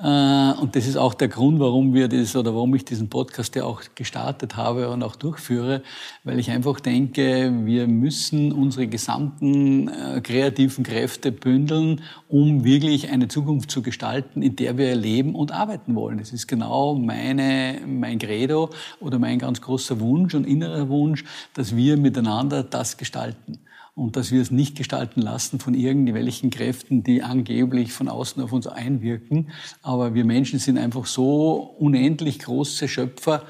äh, 0.01 0.53
und 0.61 0.77
das 0.77 0.87
ist 0.87 0.97
auch 0.97 1.13
der 1.13 1.27
Grund, 1.27 1.59
warum 1.59 1.93
wir 1.93 2.07
das 2.07 2.37
oder 2.37 2.55
warum 2.55 2.73
ich 2.77 2.85
diesen 2.85 3.09
Podcast 3.09 3.57
ja 3.57 3.65
auch 3.65 3.83
gestartet 3.97 4.55
habe 4.55 4.91
und 4.91 5.03
auch 5.03 5.17
durchführe, 5.17 5.83
weil 6.23 6.39
ich 6.39 6.53
einfach 6.53 6.79
denke, 6.79 7.53
wir 7.65 7.89
müssen 7.89 8.53
unsere 8.53 8.87
gesamten 8.87 9.89
äh, 9.89 10.21
kreativen 10.21 10.85
Kräfte 10.85 11.33
bündeln, 11.33 12.03
um 12.29 12.63
wirklich 12.63 13.11
eine 13.11 13.27
Zukunft 13.27 13.73
zu 13.73 13.83
gestalten, 13.83 14.41
in 14.41 14.55
der 14.55 14.79
wir 14.79 14.95
leben 14.95 15.35
und 15.35 15.51
arbeiten 15.51 15.97
wollen. 15.97 16.19
Das 16.19 16.33
ist 16.33 16.47
genau 16.47 16.95
meine, 16.95 17.81
mein 17.85 18.21
Credo 18.21 18.71
oder 19.01 19.19
mein 19.19 19.41
ganz 19.41 19.61
großer 19.61 19.99
Wunsch 19.99 20.33
und 20.35 20.47
innerer 20.47 20.89
Wunsch, 20.89 21.25
dass 21.55 21.75
wir 21.75 21.97
miteinander 21.97 22.63
das 22.63 22.99
gestalten 22.99 23.59
und 23.99 24.15
dass 24.15 24.31
wir 24.31 24.41
es 24.41 24.53
nicht 24.53 24.77
gestalten 24.77 25.21
lassen 25.21 25.59
von 25.59 25.75
irgendwelchen 25.75 26.51
Kräften, 26.51 27.03
die 27.03 27.23
angeblich 27.23 27.93
von 27.93 28.09
außen 28.09 28.41
auf 28.41 28.53
uns 28.53 28.69
einwirken. 28.69 29.51
Aber 29.83 30.15
wir 30.15 30.25
Menschen 30.25 30.61
sind 30.61 30.79
einfach 30.79 31.07
so 31.07 31.75
unendlich 31.79 32.39
große 32.39 32.87
Schöpfer, 32.87 33.43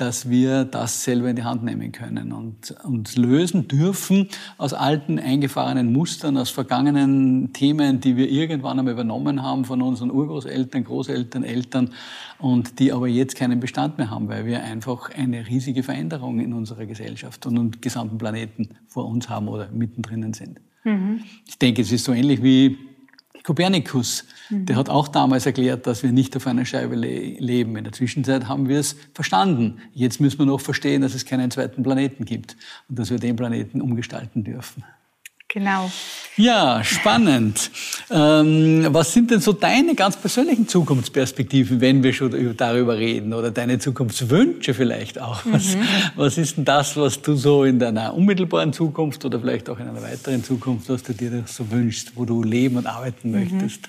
dass 0.00 0.30
wir 0.30 0.64
das 0.64 1.04
selber 1.04 1.28
in 1.28 1.36
die 1.36 1.44
Hand 1.44 1.62
nehmen 1.62 1.92
können 1.92 2.32
und 2.32 2.74
uns 2.84 3.16
lösen 3.16 3.68
dürfen 3.68 4.28
aus 4.56 4.72
alten 4.72 5.18
eingefahrenen 5.18 5.92
Mustern, 5.92 6.38
aus 6.38 6.48
vergangenen 6.48 7.52
Themen, 7.52 8.00
die 8.00 8.16
wir 8.16 8.30
irgendwann 8.30 8.78
einmal 8.78 8.94
übernommen 8.94 9.42
haben 9.42 9.66
von 9.66 9.82
unseren 9.82 10.10
Urgroßeltern, 10.10 10.84
Großeltern, 10.84 11.44
Eltern 11.44 11.90
und 12.38 12.78
die 12.78 12.92
aber 12.92 13.08
jetzt 13.08 13.36
keinen 13.36 13.60
Bestand 13.60 13.98
mehr 13.98 14.10
haben, 14.10 14.28
weil 14.28 14.46
wir 14.46 14.64
einfach 14.64 15.10
eine 15.10 15.46
riesige 15.46 15.82
Veränderung 15.82 16.40
in 16.40 16.54
unserer 16.54 16.86
Gesellschaft 16.86 17.44
und 17.46 17.56
im 17.56 17.70
gesamten 17.80 18.16
Planeten 18.16 18.70
vor 18.88 19.06
uns 19.06 19.28
haben 19.28 19.48
oder 19.48 19.68
mittendrin 19.70 20.32
sind. 20.32 20.60
Mhm. 20.84 21.20
Ich 21.46 21.58
denke, 21.58 21.82
es 21.82 21.92
ist 21.92 22.04
so 22.04 22.12
ähnlich 22.12 22.42
wie 22.42 22.78
Kopernikus, 23.44 24.24
mhm. 24.48 24.66
der 24.66 24.76
hat 24.76 24.88
auch 24.88 25.08
damals 25.08 25.46
erklärt, 25.46 25.86
dass 25.86 26.02
wir 26.02 26.12
nicht 26.12 26.36
auf 26.36 26.46
einer 26.46 26.64
Scheibe 26.64 26.96
le 26.96 27.38
leben. 27.38 27.76
In 27.76 27.84
der 27.84 27.92
Zwischenzeit 27.92 28.48
haben 28.48 28.68
wir 28.68 28.78
es 28.78 28.96
verstanden. 29.14 29.80
Jetzt 29.92 30.20
müssen 30.20 30.38
wir 30.38 30.46
noch 30.46 30.60
verstehen, 30.60 31.02
dass 31.02 31.14
es 31.14 31.24
keinen 31.24 31.50
zweiten 31.50 31.82
Planeten 31.82 32.24
gibt 32.24 32.56
und 32.88 32.98
dass 32.98 33.10
wir 33.10 33.18
den 33.18 33.36
Planeten 33.36 33.80
umgestalten 33.80 34.44
dürfen. 34.44 34.84
Genau. 35.52 35.90
Ja, 36.36 36.82
spannend. 36.84 37.70
Ähm, 38.08 38.86
was 38.90 39.12
sind 39.12 39.32
denn 39.32 39.40
so 39.40 39.52
deine 39.52 39.96
ganz 39.96 40.16
persönlichen 40.16 40.68
Zukunftsperspektiven, 40.68 41.80
wenn 41.80 42.02
wir 42.04 42.12
schon 42.12 42.56
darüber 42.56 42.96
reden? 42.96 43.34
Oder 43.34 43.50
deine 43.50 43.78
Zukunftswünsche 43.80 44.72
vielleicht 44.72 45.20
auch? 45.20 45.42
Was, 45.46 45.74
mhm. 45.74 45.82
was 46.14 46.38
ist 46.38 46.56
denn 46.56 46.64
das, 46.64 46.96
was 46.96 47.20
du 47.20 47.34
so 47.34 47.64
in 47.64 47.80
deiner 47.80 48.14
unmittelbaren 48.14 48.72
Zukunft 48.72 49.24
oder 49.24 49.40
vielleicht 49.40 49.68
auch 49.68 49.80
in 49.80 49.88
einer 49.88 50.02
weiteren 50.02 50.44
Zukunft, 50.44 50.88
was 50.88 51.02
du 51.02 51.14
dir 51.14 51.42
so 51.46 51.68
wünschst, 51.70 52.12
wo 52.14 52.24
du 52.24 52.44
leben 52.44 52.76
und 52.76 52.86
arbeiten 52.86 53.32
mhm. 53.32 53.40
möchtest? 53.40 53.88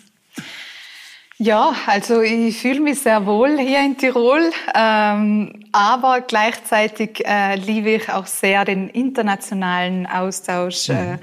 Ja, 1.38 1.74
also 1.88 2.22
ich 2.22 2.58
fühle 2.58 2.82
mich 2.82 3.00
sehr 3.00 3.26
wohl 3.26 3.58
hier 3.58 3.84
in 3.84 3.98
Tirol, 3.98 4.52
ähm, 4.76 5.64
aber 5.72 6.22
gleichzeitig 6.22 7.26
äh, 7.26 7.56
liebe 7.56 7.92
ich 7.92 8.10
auch 8.10 8.28
sehr 8.28 8.66
den 8.66 8.90
internationalen 8.90 10.06
Austausch. 10.06 10.90
Mhm. 10.90 10.96
Äh, 10.96 11.18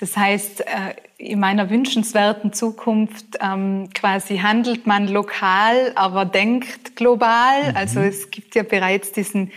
das 0.00 0.16
heißt, 0.16 0.60
äh, 0.60 0.94
in 1.18 1.40
meiner 1.40 1.70
wünschenswerten 1.70 2.52
Zukunft 2.52 3.38
ähm, 3.40 3.88
quasi 3.92 4.38
handelt 4.38 4.86
man 4.86 5.08
lokal, 5.08 5.92
aber 5.96 6.24
denkt 6.24 6.94
global. 6.94 7.70
Mhm. 7.70 7.76
Also 7.76 8.00
es 8.00 8.30
gibt 8.30 8.54
ja 8.54 8.62
bereits 8.62 9.12
diesen 9.12 9.50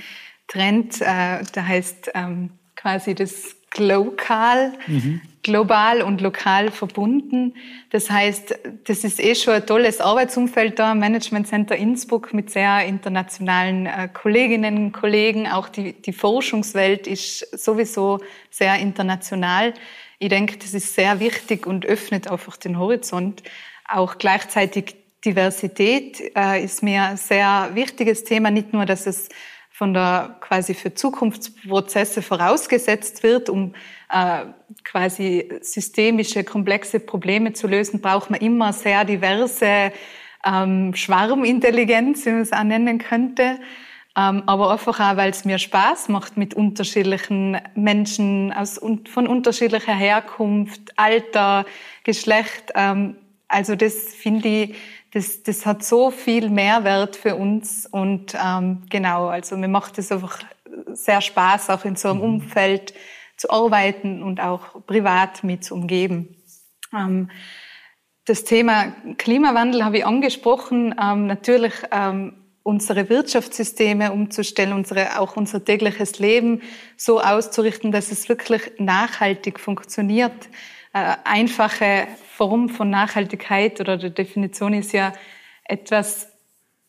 Trend, 0.47 0.99
äh, 1.01 1.43
der 1.56 1.67
heißt 1.67 2.12
ähm, 2.15 2.49
quasi 2.75 3.13
das 3.13 3.56
Global, 3.73 4.73
mhm. 4.88 5.21
global 5.43 6.01
und 6.01 6.19
lokal 6.19 6.71
verbunden. 6.71 7.54
Das 7.91 8.10
heißt, 8.10 8.54
das 8.84 9.06
ist 9.06 9.23
eh 9.23 9.34
schon 9.34 9.54
ein 9.54 9.65
tolles 9.65 10.01
Arbeitsumfeld 10.01 10.77
da, 10.77 10.93
Management 10.93 11.47
Center 11.47 11.77
Innsbruck 11.77 12.34
mit 12.34 12.49
sehr 12.49 12.86
internationalen 12.86 13.86
äh, 13.86 14.10
Kolleginnen 14.12 14.75
und 14.77 14.91
Kollegen. 14.91 15.47
Auch 15.47 15.69
die, 15.69 15.93
die 15.93 16.12
Forschungswelt 16.12 17.08
ist 17.08 17.47
sowieso 17.58 18.19
sehr 18.49 18.75
international. 18.77 19.73
Ich 20.24 20.30
denke, 20.30 20.56
das 20.56 20.76
ist 20.76 20.94
sehr 20.94 21.20
wichtig 21.20 21.66
und 21.66 21.84
öffnet 21.84 22.30
einfach 22.30 22.56
den 22.56 22.78
Horizont. 22.78 23.42
Auch 23.88 24.20
gleichzeitig 24.20 24.96
Diversität 25.26 26.22
äh, 26.38 26.64
ist 26.64 26.84
mir 26.84 27.02
ein 27.06 27.18
sehr 27.18 27.72
wichtiges 27.74 28.24
Thema. 28.24 28.52
Nicht 28.52 28.72
nur, 28.72 28.86
dass 28.86 29.08
es 29.08 29.30
von 29.72 29.96
der 29.96 30.38
quasi 30.40 30.76
für 30.76 30.94
Zukunftsprozesse 30.94 32.22
vorausgesetzt 32.22 33.24
wird, 33.24 33.50
um 33.50 33.74
äh, 34.12 34.46
quasi 34.84 35.50
systemische, 35.62 36.44
komplexe 36.44 37.00
Probleme 37.00 37.54
zu 37.54 37.66
lösen, 37.66 38.00
braucht 38.00 38.30
man 38.30 38.42
immer 38.42 38.74
sehr 38.74 39.06
diverse 39.06 39.92
ähm, 40.46 40.94
Schwarmintelligenz, 40.94 42.28
wie 42.28 42.30
man 42.30 42.42
es 42.42 42.54
auch 42.54 42.64
nennen 42.64 43.00
könnte. 43.00 43.60
Ähm, 44.17 44.43
aber 44.45 44.71
einfach 44.71 45.00
auch, 45.00 45.15
weil 45.17 45.30
es 45.30 45.45
mir 45.45 45.58
Spaß 45.58 46.10
macht, 46.10 46.36
mit 46.36 46.54
unterschiedlichen 46.54 47.58
Menschen 47.76 48.52
aus, 48.52 48.80
von 49.10 49.28
unterschiedlicher 49.28 49.95
Herkunft, 49.95 50.97
Alter, 50.97 51.65
Geschlecht. 52.04 52.71
Ähm, 52.76 53.15
also 53.47 53.76
das 53.76 54.13
finde 54.13 54.47
ich, 54.47 54.76
das, 55.13 55.43
das 55.43 55.65
hat 55.65 55.84
so 55.84 56.12
viel 56.12 56.50
Mehrwert 56.50 57.15
für 57.15 57.36
uns 57.36 57.86
und 57.86 58.34
ähm, 58.34 58.84
genau, 58.89 59.28
also 59.28 59.58
mir 59.58 59.67
macht 59.67 59.97
es 59.97 60.12
einfach 60.12 60.39
sehr 60.93 61.21
Spaß, 61.21 61.69
auch 61.69 61.86
in 61.86 61.95
so 61.95 62.10
einem 62.10 62.19
mhm. 62.19 62.24
Umfeld 62.24 62.93
zu 63.38 63.50
arbeiten 63.50 64.24
und 64.24 64.39
auch 64.39 64.86
privat 64.86 65.43
mit 65.43 65.63
zu 65.63 65.74
umgeben. 65.74 66.36
Ähm, 66.93 67.30
das 68.26 68.43
Thema 68.43 68.93
Klimawandel 69.17 69.84
habe 69.84 69.97
ich 69.97 70.06
angesprochen. 70.06 70.95
Ähm, 71.02 71.28
natürlich 71.28 71.74
ähm, 71.91 72.40
unsere 72.63 73.10
Wirtschaftssysteme 73.10 74.12
umzustellen, 74.12 74.74
unsere, 74.74 75.19
auch 75.19 75.36
unser 75.36 75.63
tägliches 75.63 76.19
Leben 76.19 76.62
so 76.95 77.19
auszurichten, 77.19 77.91
dass 77.91 78.12
es 78.12 78.30
wirklich 78.30 78.62
nachhaltig 78.78 79.60
funktioniert. 79.60 80.50
Äh, 80.93 81.15
einfache 81.24 82.08
Form 82.36 82.69
von 82.69 82.89
Nachhaltigkeit 82.89 83.80
oder 83.80 83.97
der 83.97 84.12
Definition 84.12 84.74
ist 84.74 84.91
ja 84.91 85.13
etwas 85.63 86.28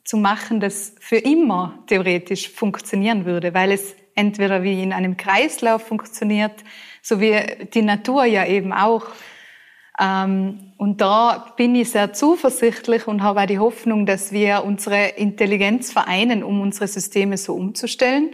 zu 0.04 0.16
machen, 0.16 0.60
das 0.60 0.94
für 0.98 1.16
immer 1.16 1.78
theoretisch 1.86 2.50
funktionieren 2.50 3.24
würde, 3.24 3.54
weil 3.54 3.72
es 3.72 3.94
entweder 4.14 4.62
wie 4.62 4.82
in 4.82 4.92
einem 4.92 5.16
Kreislauf 5.16 5.86
funktioniert, 5.86 6.64
so 7.00 7.20
wie 7.20 7.36
die 7.72 7.82
Natur 7.82 8.24
ja 8.24 8.46
eben 8.46 8.72
auch. 8.72 9.06
Ähm, 10.00 10.72
und 10.78 11.00
da 11.00 11.52
bin 11.56 11.74
ich 11.74 11.90
sehr 11.90 12.12
zuversichtlich 12.12 13.06
und 13.06 13.22
habe 13.22 13.42
auch 13.42 13.46
die 13.46 13.58
Hoffnung, 13.58 14.06
dass 14.06 14.32
wir 14.32 14.64
unsere 14.64 15.08
Intelligenz 15.08 15.92
vereinen, 15.92 16.42
um 16.42 16.60
unsere 16.60 16.88
Systeme 16.88 17.36
so 17.36 17.54
umzustellen. 17.54 18.30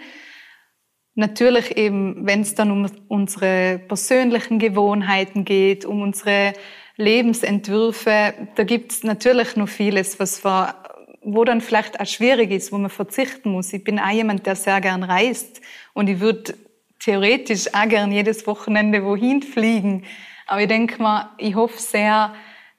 Natürlich 1.15 1.77
eben, 1.77 2.27
wenn 2.27 2.43
es 2.43 2.55
dann 2.55 2.71
um 2.71 2.87
unsere 3.09 3.81
persönlichen 3.89 4.61
Gewohnheiten 4.61 5.45
geht, 5.45 5.85
um 5.85 6.03
unsere 6.03 6.53
Lebensentwürfe, 6.97 8.35
da 8.55 8.65
gibt 8.65 8.93
es 8.93 9.03
natürlich 9.03 9.57
noch 9.57 9.69
vieles, 9.69 10.21
was 10.21 10.45
wir, 10.45 10.77
wo 11.23 11.45
dann 11.45 11.61
vielleicht 11.61 12.01
auch 12.01 12.07
schwierig 12.07 12.53
ist, 12.53 12.71
wo 12.71 12.79
man 12.79 12.91
verzichten 12.91 13.51
muss. 13.51 13.73
Ich 13.73 13.83
bin 13.83 13.99
auch 13.99 14.11
jemand, 14.11 14.47
der 14.47 14.55
sehr 14.55 14.81
gern 14.81 15.03
reist 15.03 15.61
und 15.93 16.09
ich 16.09 16.21
würde 16.21 16.55
theoretisch 17.01 17.75
auch 17.75 17.89
gern 17.89 18.13
jedes 18.13 18.47
Wochenende 18.47 19.05
wohin 19.05 19.43
fliegen. 19.43 20.05
Aber 20.49 20.63
ich 20.63 20.69
denke 20.69 21.01
mal, 21.01 21.31
ich 21.37 21.55
hoffe 21.55 21.79
sehr, 21.79 22.35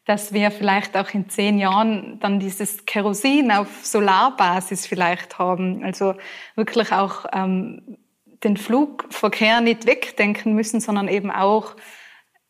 dass 0.05 0.33
wir 0.33 0.49
vielleicht 0.49 0.97
auch 0.97 1.13
in 1.13 1.29
zehn 1.29 1.59
Jahren 1.59 2.19
dann 2.19 2.39
dieses 2.39 2.85
Kerosin 2.85 3.51
auf 3.51 3.85
Solarbasis 3.85 4.87
vielleicht 4.87 5.37
haben. 5.37 5.83
Also 5.83 6.15
wirklich 6.55 6.91
auch 6.91 7.25
ähm, 7.31 7.97
den 8.43 8.57
Flugverkehr 8.57 9.61
nicht 9.61 9.85
wegdenken 9.85 10.55
müssen, 10.55 10.79
sondern 10.79 11.07
eben 11.07 11.29
auch 11.29 11.75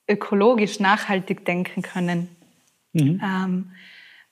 ökologisch 0.07 0.79
nachhaltig 0.79 1.43
denken 1.43 1.81
können. 1.81 2.29
Mhm. 2.93 3.21
Ähm, 3.21 3.71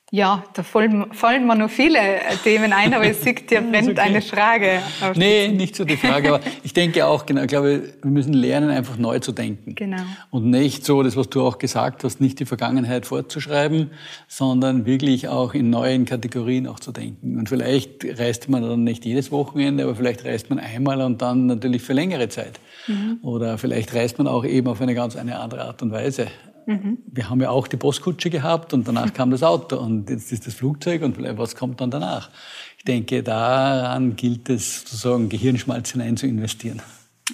ja, 0.10 0.46
da 0.54 0.64
fallen, 0.64 1.14
fallen 1.14 1.46
mir 1.46 1.56
noch 1.56 1.70
viele 1.70 2.00
äh, 2.00 2.36
Themen 2.42 2.72
ein, 2.72 2.94
aber 2.94 3.08
es 3.08 3.22
sieht, 3.22 3.52
dir 3.52 3.60
brennt 3.72 3.90
okay. 3.90 4.00
eine 4.00 4.22
Frage. 4.22 4.80
Auf 5.02 5.18
nee, 5.18 5.50
nicht 5.50 5.76
so 5.76 5.84
die 5.84 5.98
Frage, 5.98 6.30
aber 6.36 6.40
ich 6.64 6.72
denke 6.72 7.06
auch, 7.06 7.26
genau, 7.26 7.42
ich 7.42 7.48
glaube, 7.50 7.94
wir 8.02 8.12
müssen 8.12 8.32
lernen, 8.32 8.70
einfach 8.70 8.96
neu 8.96 9.20
zu 9.20 9.34
denken. 9.34 9.76
Genau. 9.76 10.02
Und 10.30 10.50
nicht 10.50 10.86
so, 10.86 11.04
das, 11.04 11.18
was 11.18 11.30
du 11.30 11.46
auch 11.46 11.58
gesagt 11.58 12.06
hast, 12.06 12.22
nicht 12.22 12.40
die 12.40 12.46
Vergangenheit 12.46 13.06
fortzuschreiben, 13.06 13.92
sondern 14.30 14.86
wirklich 14.86 15.28
auch 15.28 15.54
in 15.54 15.70
neuen 15.70 16.06
Kategorien 16.06 16.68
auch 16.68 16.80
zu 16.80 16.94
denken. 16.94 17.38
Und 17.38 17.50
vielleicht 17.50 18.06
reist 18.18 18.48
man 18.48 18.62
dann 18.62 18.86
nicht 18.86 19.04
jedes 19.04 19.30
Wochenende, 19.32 19.84
aber 19.84 19.96
vielleicht 19.96 20.24
reist 20.24 20.50
man 20.50 20.60
einmal 20.60 21.02
und 21.02 21.22
dann 21.22 21.48
natürlich 21.48 21.82
für 21.82 21.92
längere 21.92 22.30
Zeit. 22.30 22.62
Mhm. 22.88 23.20
Oder 23.24 23.58
vielleicht 23.58 23.94
reist 23.94 24.18
man 24.20 24.28
auch 24.28 24.46
eben 24.46 24.68
auf 24.68 24.80
eine 24.80 24.96
ganz 24.96 25.18
eine 25.18 25.38
andere 25.40 25.66
Art 25.66 25.82
und 25.82 25.92
Weise. 25.92 26.28
Mhm. 26.68 26.98
Wir 27.08 27.30
haben 27.30 27.40
ja 27.40 27.50
auch 27.50 27.66
die 27.68 27.78
Postkutsche 27.78 28.30
gehabt 28.30 28.74
und 28.74 28.88
danach 28.88 29.14
kam 29.14 29.32
das 29.32 29.42
Auto 29.42 29.78
und 29.78 30.10
jetzt 30.10 30.34
ist 30.34 30.46
das 30.48 30.54
Flugzeug 30.54 31.02
und 31.02 31.18
was 31.38 31.56
kommt 31.56 31.80
dann 31.80 31.90
danach? 31.90 32.30
Ich 32.78 32.84
denke, 32.84 33.24
daran 33.24 34.18
gilt 34.18 34.50
es 34.50 34.82
sozusagen 34.82 35.30
Gehirnschmalz 35.30 35.92
hinein 35.92 36.18
zu 36.18 36.28
investieren. 36.28 36.82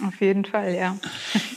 Auf 0.08 0.22
jeden 0.22 0.46
Fall, 0.46 0.74
ja. 0.76 0.96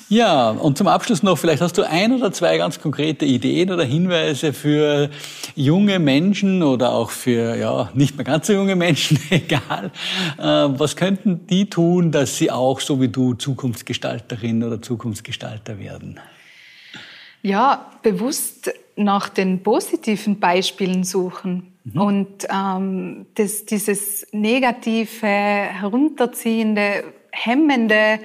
Ja, 0.09 0.51
und 0.51 0.79
zum 0.79 0.87
Abschluss 0.87 1.25
noch, 1.25 1.37
vielleicht 1.37 1.61
hast 1.61 1.77
du 1.79 1.83
ein 1.83 2.13
oder 2.13 2.31
zwei 2.31 2.59
ganz 2.59 2.81
konkrete 2.81 3.25
Ideen 3.25 3.73
oder 3.73 3.83
Hinweise 3.83 4.53
für 4.53 5.11
junge 5.57 5.99
Menschen 5.99 6.63
oder 6.63 6.93
auch 6.93 7.11
für, 7.11 7.57
ja, 7.57 7.91
nicht 7.93 8.15
mehr 8.17 8.25
ganz 8.25 8.47
so 8.47 8.53
junge 8.53 8.77
Menschen, 8.77 9.19
egal. 9.31 9.91
Äh, 10.39 10.43
was 10.79 10.95
könnten 10.95 11.49
die 11.49 11.69
tun, 11.69 12.13
dass 12.13 12.37
sie 12.37 12.53
auch 12.53 12.79
so 12.79 13.01
wie 13.01 13.09
du 13.09 13.35
Zukunftsgestalterin 13.35 14.63
oder 14.63 14.81
Zukunftsgestalter 14.81 15.81
werden? 15.81 16.21
Ja, 17.47 17.93
bewusst 18.03 18.73
nach 18.97 19.29
den 19.29 19.63
positiven 19.63 20.41
Beispielen 20.41 21.05
suchen 21.05 21.79
mhm. 21.85 22.01
und 22.01 22.49
ähm, 22.53 23.27
das, 23.37 23.67
dieses 23.67 24.27
negative, 24.33 25.29
herunterziehende, 25.29 27.05
hemmende 27.31 28.19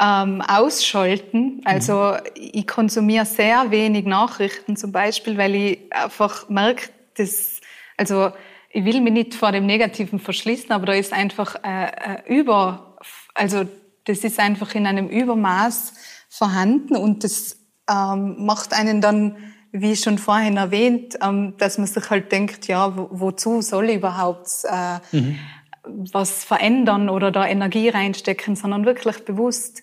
ähm, 0.00 0.40
ausschalten. 0.40 1.60
Also 1.66 2.14
mhm. 2.14 2.18
ich 2.34 2.66
konsumiere 2.66 3.26
sehr 3.26 3.70
wenig 3.70 4.06
Nachrichten 4.06 4.74
zum 4.76 4.90
Beispiel, 4.90 5.36
weil 5.36 5.54
ich 5.54 5.92
einfach 5.92 6.48
merke, 6.48 6.88
dass, 7.18 7.60
also 7.98 8.30
ich 8.70 8.86
will 8.86 9.02
mich 9.02 9.12
nicht 9.12 9.34
vor 9.34 9.52
dem 9.52 9.66
Negativen 9.66 10.18
verschließen, 10.18 10.70
aber 10.72 10.86
da 10.86 10.92
ist 10.94 11.12
einfach 11.12 11.56
äh, 11.62 11.88
äh, 11.88 12.38
über, 12.38 12.96
also 13.34 13.66
das 14.04 14.24
ist 14.24 14.40
einfach 14.40 14.74
in 14.74 14.86
einem 14.86 15.08
Übermaß 15.08 15.92
vorhanden 16.30 16.96
und 16.96 17.22
das 17.22 17.65
ähm, 17.90 18.44
macht 18.44 18.72
einen 18.72 19.00
dann, 19.00 19.36
wie 19.72 19.96
schon 19.96 20.18
vorhin 20.18 20.56
erwähnt, 20.56 21.18
ähm, 21.22 21.54
dass 21.58 21.78
man 21.78 21.86
sich 21.86 22.10
halt 22.10 22.32
denkt, 22.32 22.66
ja, 22.68 22.96
wo, 22.96 23.08
wozu 23.10 23.62
soll 23.62 23.90
überhaupt 23.90 24.48
äh, 24.64 25.16
mhm. 25.16 25.38
was 25.84 26.44
verändern 26.44 27.08
oder 27.08 27.30
da 27.30 27.46
Energie 27.46 27.88
reinstecken, 27.88 28.56
sondern 28.56 28.84
wirklich 28.84 29.24
bewusst 29.24 29.82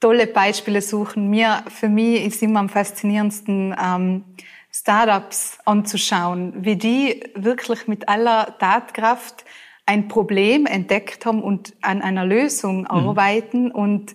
tolle 0.00 0.26
Beispiele 0.26 0.82
suchen. 0.82 1.28
Mir, 1.30 1.64
für 1.68 1.88
mich 1.88 2.24
ist 2.24 2.42
immer 2.42 2.60
am 2.60 2.68
faszinierendsten, 2.68 3.74
ähm, 3.82 4.24
Startups 4.72 5.58
anzuschauen, 5.64 6.52
wie 6.64 6.76
die 6.76 7.24
wirklich 7.34 7.88
mit 7.88 8.08
aller 8.08 8.56
Tatkraft 8.58 9.44
ein 9.86 10.08
Problem 10.08 10.66
entdeckt 10.66 11.24
haben 11.24 11.42
und 11.42 11.74
an 11.80 12.02
einer 12.02 12.24
Lösung 12.24 12.80
mhm. 12.82 12.86
arbeiten 12.86 13.70
und 13.70 14.14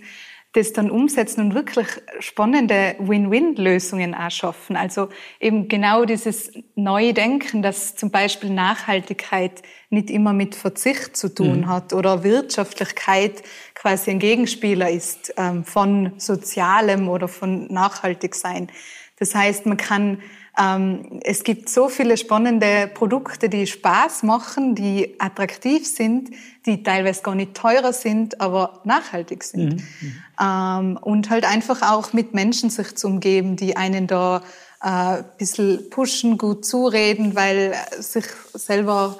das 0.54 0.72
dann 0.72 0.92
umsetzen 0.92 1.42
und 1.42 1.56
wirklich 1.56 1.88
spannende 2.20 2.96
Win-Win-Lösungen 3.00 4.14
erschaffen. 4.14 4.76
Also 4.76 5.10
eben 5.40 5.68
genau 5.68 6.06
dieses 6.06 6.52
neue 6.76 7.14
Denken, 7.14 7.64
dass 7.64 7.96
zum 7.96 8.12
Beispiel 8.12 8.52
Nachhaltigkeit 8.52 9.64
nicht 9.90 10.12
immer 10.12 10.32
mit 10.32 10.54
Verzicht 10.54 11.18
zu 11.18 11.34
tun 11.34 11.62
mhm. 11.62 11.68
hat 11.68 11.92
oder 11.92 12.24
Wirtschaftlichkeit 12.24 13.42
quasi 13.74 14.12
ein 14.12 14.20
Gegenspieler 14.20 14.90
ist 14.90 15.34
ähm, 15.38 15.66
von 15.66 16.14
Sozialem 16.18 17.10
oder 17.10 17.28
von 17.28 17.66
Nachhaltigsein. 17.74 18.70
Das 19.18 19.34
heißt, 19.34 19.66
man 19.66 19.78
kann 19.78 20.22
es 20.56 21.44
gibt 21.44 21.68
so 21.68 21.90
viele 21.90 22.16
spannende 22.16 22.88
Produkte, 22.94 23.50
die 23.50 23.66
Spaß 23.66 24.22
machen, 24.22 24.76
die 24.76 25.16
attraktiv 25.20 25.88
sind, 25.88 26.30
die 26.68 26.84
teilweise 26.84 27.24
gar 27.24 27.34
nicht 27.34 27.56
teurer 27.56 27.92
sind, 27.92 28.40
aber 28.40 28.82
nachhaltig 28.84 29.44
sind. 29.44 29.78
Mhm. 29.78 30.24
Ähm, 30.40 31.00
und 31.02 31.32
halt 31.32 31.46
einfach 31.46 31.82
auch 31.82 32.14
mit 32.14 32.36
Menschen 32.36 32.70
sich 32.70 32.96
zu 32.96 33.08
umgeben, 33.08 33.56
die 33.56 33.76
einen 33.76 34.06
da 34.06 34.44
äh, 34.84 34.88
ein 34.88 35.26
bisschen 35.40 35.90
pushen, 35.90 36.38
gut 36.38 36.66
zureden, 36.66 37.36
weil 37.36 37.74
sich 38.00 38.26
selber 38.54 39.18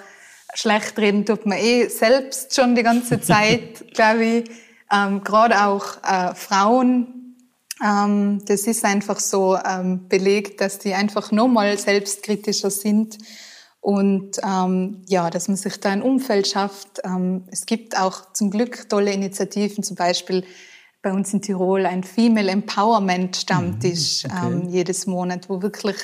schlecht 0.54 1.00
reden 1.00 1.26
tut 1.26 1.48
man 1.48 1.58
eh 1.58 1.88
selbst 1.88 2.54
schon 2.56 2.76
die 2.76 2.84
ganze 2.84 3.20
Zeit, 3.22 3.92
glaube 3.96 4.24
ich. 4.24 4.52
Ähm, 4.94 5.24
Gerade 5.24 5.66
auch 5.66 5.98
äh, 6.04 6.36
Frauen 6.36 7.23
ähm, 7.82 8.42
das 8.46 8.68
ist 8.68 8.86
einfach 8.86 9.20
so 9.20 9.58
ähm, 9.58 10.08
belegt, 10.10 10.62
dass 10.62 10.80
die 10.80 10.94
einfach 10.94 11.32
nochmal 11.32 11.78
selbstkritischer 11.78 12.70
sind 12.70 13.18
und 13.82 14.38
ähm, 14.44 15.04
ja, 15.08 15.30
dass 15.30 15.48
man 15.48 15.58
sich 15.58 15.80
da 15.80 15.90
ein 15.90 16.02
Umfeld 16.02 16.48
schafft. 16.48 17.02
Ähm, 17.04 17.44
es 17.52 17.66
gibt 17.66 17.98
auch 17.98 18.32
zum 18.34 18.52
Glück 18.52 18.88
tolle 18.90 19.12
Initiativen, 19.12 19.84
zum 19.84 19.96
Beispiel 19.96 20.46
bei 21.02 21.12
uns 21.12 21.34
in 21.34 21.42
Tirol 21.42 21.86
ein 21.86 22.04
Female 22.04 22.50
Empowerment 22.50 23.36
Stammtisch 23.36 24.24
mhm, 24.24 24.32
okay. 24.32 24.48
ähm, 24.48 24.70
jedes 24.70 25.06
Monat, 25.06 25.50
wo 25.50 25.62
wirklich 25.62 25.98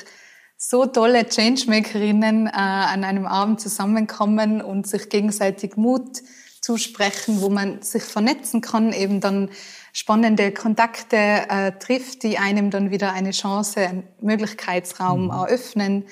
so 0.58 0.84
tolle 0.84 1.26
Changemakerinnen 1.26 2.48
äh, 2.48 2.50
an 2.50 3.02
einem 3.02 3.26
Abend 3.26 3.62
zusammenkommen 3.62 4.60
und 4.60 4.86
sich 4.86 5.08
gegenseitig 5.08 5.76
Mut 5.76 6.20
zusprechen, 6.60 7.40
wo 7.40 7.48
man 7.48 7.80
sich 7.80 8.02
vernetzen 8.02 8.60
kann, 8.60 8.92
eben 8.92 9.20
dann 9.20 9.48
spannende 9.92 10.52
Kontakte 10.52 11.16
äh, 11.16 11.72
trifft, 11.72 12.22
die 12.22 12.38
einem 12.38 12.70
dann 12.70 12.90
wieder 12.90 13.12
eine 13.12 13.30
Chance, 13.30 13.80
einen 13.80 14.04
Möglichkeitsraum 14.20 15.24
mhm. 15.24 15.30
eröffnen. 15.30 16.04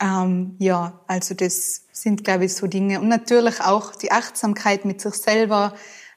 Ähm, 0.00 0.56
ja, 0.58 1.00
also 1.06 1.34
das 1.34 1.84
sind, 1.92 2.24
glaube 2.24 2.44
ich, 2.44 2.54
so 2.54 2.66
Dinge. 2.66 3.00
Und 3.00 3.08
natürlich 3.08 3.60
auch 3.60 3.94
die 3.94 4.12
Achtsamkeit 4.12 4.84
mit 4.84 5.00
sich 5.00 5.14
selber, 5.14 5.74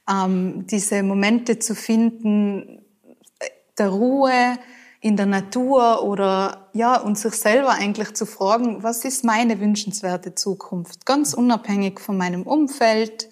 ähm, 0.10 0.65
diese 0.67 1.03
Momente 1.03 1.60
zu 1.60 1.75
finden, 1.75 2.86
der 3.77 3.89
Ruhe 3.89 4.57
in 4.99 5.17
der 5.17 5.25
Natur 5.25 6.03
oder 6.03 6.69
ja, 6.73 6.95
und 6.97 7.17
sich 7.17 7.34
selber 7.34 7.71
eigentlich 7.71 8.13
zu 8.13 8.27
fragen, 8.27 8.84
was 8.84 9.03
ist 9.03 9.23
meine 9.23 9.60
wünschenswerte 9.60 10.36
Zukunft? 10.36 11.07
Ganz 11.07 11.34
unabhängig 11.34 11.99
von 11.99 12.17
meinem 12.17 12.43
Umfeld, 12.43 13.27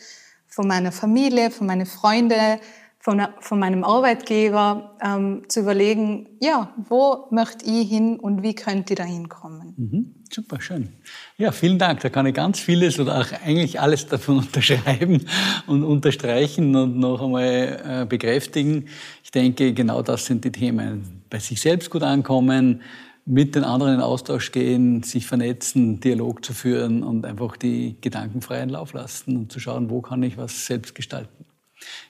von 0.48 0.68
meiner 0.68 0.92
Familie, 0.92 1.52
von 1.52 1.68
meinen 1.68 1.86
Freunden, 1.86 2.60
von, 3.02 3.22
von 3.40 3.60
meinem 3.60 3.86
Arbeitgeber 3.86 4.98
ähm, 5.02 5.44
zu 5.48 5.62
überlegen, 5.62 6.28
ja, 6.42 6.74
wo 6.90 7.28
möchte 7.32 7.66
ich 7.66 7.88
hin 7.88 8.20
und 8.20 8.44
wie 8.44 8.54
könnte 8.54 8.94
ich 8.94 8.98
da 8.98 9.06
hinkommen. 9.06 9.74
Mhm, 9.78 10.16
super, 10.30 10.60
schön. 10.60 10.90
Ja, 11.38 11.54
vielen 11.54 11.80
Dank. 11.80 12.02
Da 12.02 12.10
kann 12.10 12.26
ich 12.26 12.34
ganz 12.34 12.60
vieles 12.60 13.00
oder 13.00 13.22
auch 13.22 13.28
eigentlich 13.46 13.80
alles 13.80 14.06
davon 14.08 14.38
unterschreiben 14.40 15.26
und 15.66 15.84
unterstreichen 15.84 16.76
und 16.76 17.00
noch 17.00 17.22
einmal 17.22 18.02
äh, 18.04 18.06
bekräftigen. 18.06 18.90
Ich 19.24 19.32
denke, 19.32 19.74
genau 19.74 20.02
das 20.02 20.26
sind 20.26 20.44
die 20.44 20.52
Themen. 20.52 21.24
Bei 21.30 21.40
sich 21.40 21.62
selbst 21.62 21.90
gut 21.90 22.04
ankommen, 22.04 22.82
mit 23.26 23.56
den 23.56 23.64
anderen 23.64 23.94
in 23.94 24.02
Austausch 24.02 24.52
gehen, 24.52 25.04
sich 25.04 25.26
vernetzen, 25.26 26.02
Dialog 26.02 26.44
zu 26.44 26.54
führen 26.54 27.04
und 27.04 27.26
einfach 27.26 27.56
die 27.56 27.96
Gedanken 28.02 28.42
freien 28.42 28.70
Lauf 28.70 28.92
lassen 28.92 29.38
und 29.38 29.52
zu 29.52 29.60
schauen, 29.60 29.90
wo 29.90 30.02
kann 30.02 30.22
ich 30.24 30.36
was 30.36 30.66
selbst 30.66 30.96
gestalten. 30.96 31.46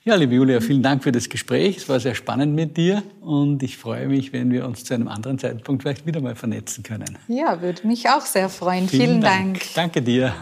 Ja, 0.04 0.16
liebe 0.16 0.36
Julia, 0.36 0.62
vielen 0.62 0.82
Dank 0.82 1.04
für 1.04 1.12
das 1.12 1.30
Gespräch. 1.30 1.78
Es 1.78 1.90
war 1.90 2.00
sehr 2.00 2.16
spannend 2.16 2.56
mit 2.56 2.78
dir 2.78 3.04
und 3.22 3.62
ich 3.64 3.78
freue 3.78 4.08
mich, 4.08 4.34
wenn 4.34 4.52
wir 4.52 4.66
uns 4.66 4.84
zu 4.84 4.94
einem 4.94 5.08
anderen 5.08 5.38
Zeitpunkt 5.38 5.84
vielleicht 5.84 6.06
wieder 6.06 6.22
mal 6.22 6.36
vernetzen 6.36 6.84
können. 6.84 7.18
Ja, 7.28 7.62
würde 7.62 7.86
mich 7.86 8.10
auch 8.10 8.26
sehr 8.26 8.50
freuen. 8.50 8.88
Vielen, 8.88 9.04
vielen 9.04 9.22
Dank. 9.22 9.60
Dank. 9.60 9.74
Danke 9.76 10.02
dir. 10.02 10.34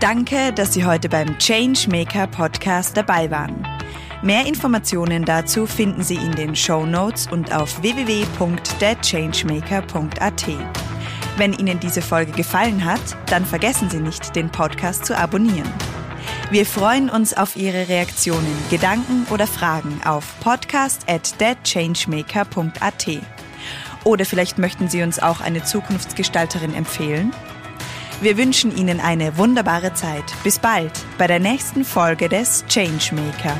Danke, 0.00 0.52
dass 0.52 0.74
Sie 0.74 0.84
heute 0.84 1.08
beim 1.08 1.38
Changemaker 1.38 2.26
Podcast 2.26 2.96
dabei 2.96 3.30
waren. 3.30 3.64
Mehr 4.22 4.46
Informationen 4.46 5.24
dazu 5.24 5.66
finden 5.66 6.02
Sie 6.02 6.16
in 6.16 6.32
den 6.32 6.56
Show 6.56 6.84
Notes 6.84 7.28
und 7.30 7.54
auf 7.54 7.80
www.thechangemaker.at. 7.82 10.46
Wenn 11.36 11.52
Ihnen 11.52 11.80
diese 11.80 12.02
Folge 12.02 12.32
gefallen 12.32 12.84
hat, 12.84 13.00
dann 13.26 13.44
vergessen 13.44 13.88
Sie 13.88 14.00
nicht, 14.00 14.34
den 14.36 14.50
Podcast 14.50 15.06
zu 15.06 15.16
abonnieren. 15.16 15.72
Wir 16.50 16.66
freuen 16.66 17.10
uns 17.10 17.34
auf 17.36 17.56
Ihre 17.56 17.88
Reaktionen, 17.88 18.56
Gedanken 18.70 19.26
oder 19.30 19.46
Fragen 19.46 20.00
auf 20.04 20.34
podcast 20.40 21.02
at. 21.08 21.34
Oder 24.04 24.24
vielleicht 24.24 24.58
möchten 24.58 24.88
Sie 24.88 25.02
uns 25.02 25.18
auch 25.18 25.40
eine 25.40 25.64
Zukunftsgestalterin 25.64 26.74
empfehlen? 26.74 27.32
Wir 28.20 28.38
wünschen 28.38 28.76
Ihnen 28.76 29.00
eine 29.00 29.36
wunderbare 29.38 29.94
Zeit. 29.94 30.24
Bis 30.44 30.58
bald 30.58 30.92
bei 31.18 31.26
der 31.26 31.40
nächsten 31.40 31.84
Folge 31.84 32.28
des 32.28 32.64
Changemaker. 32.68 33.56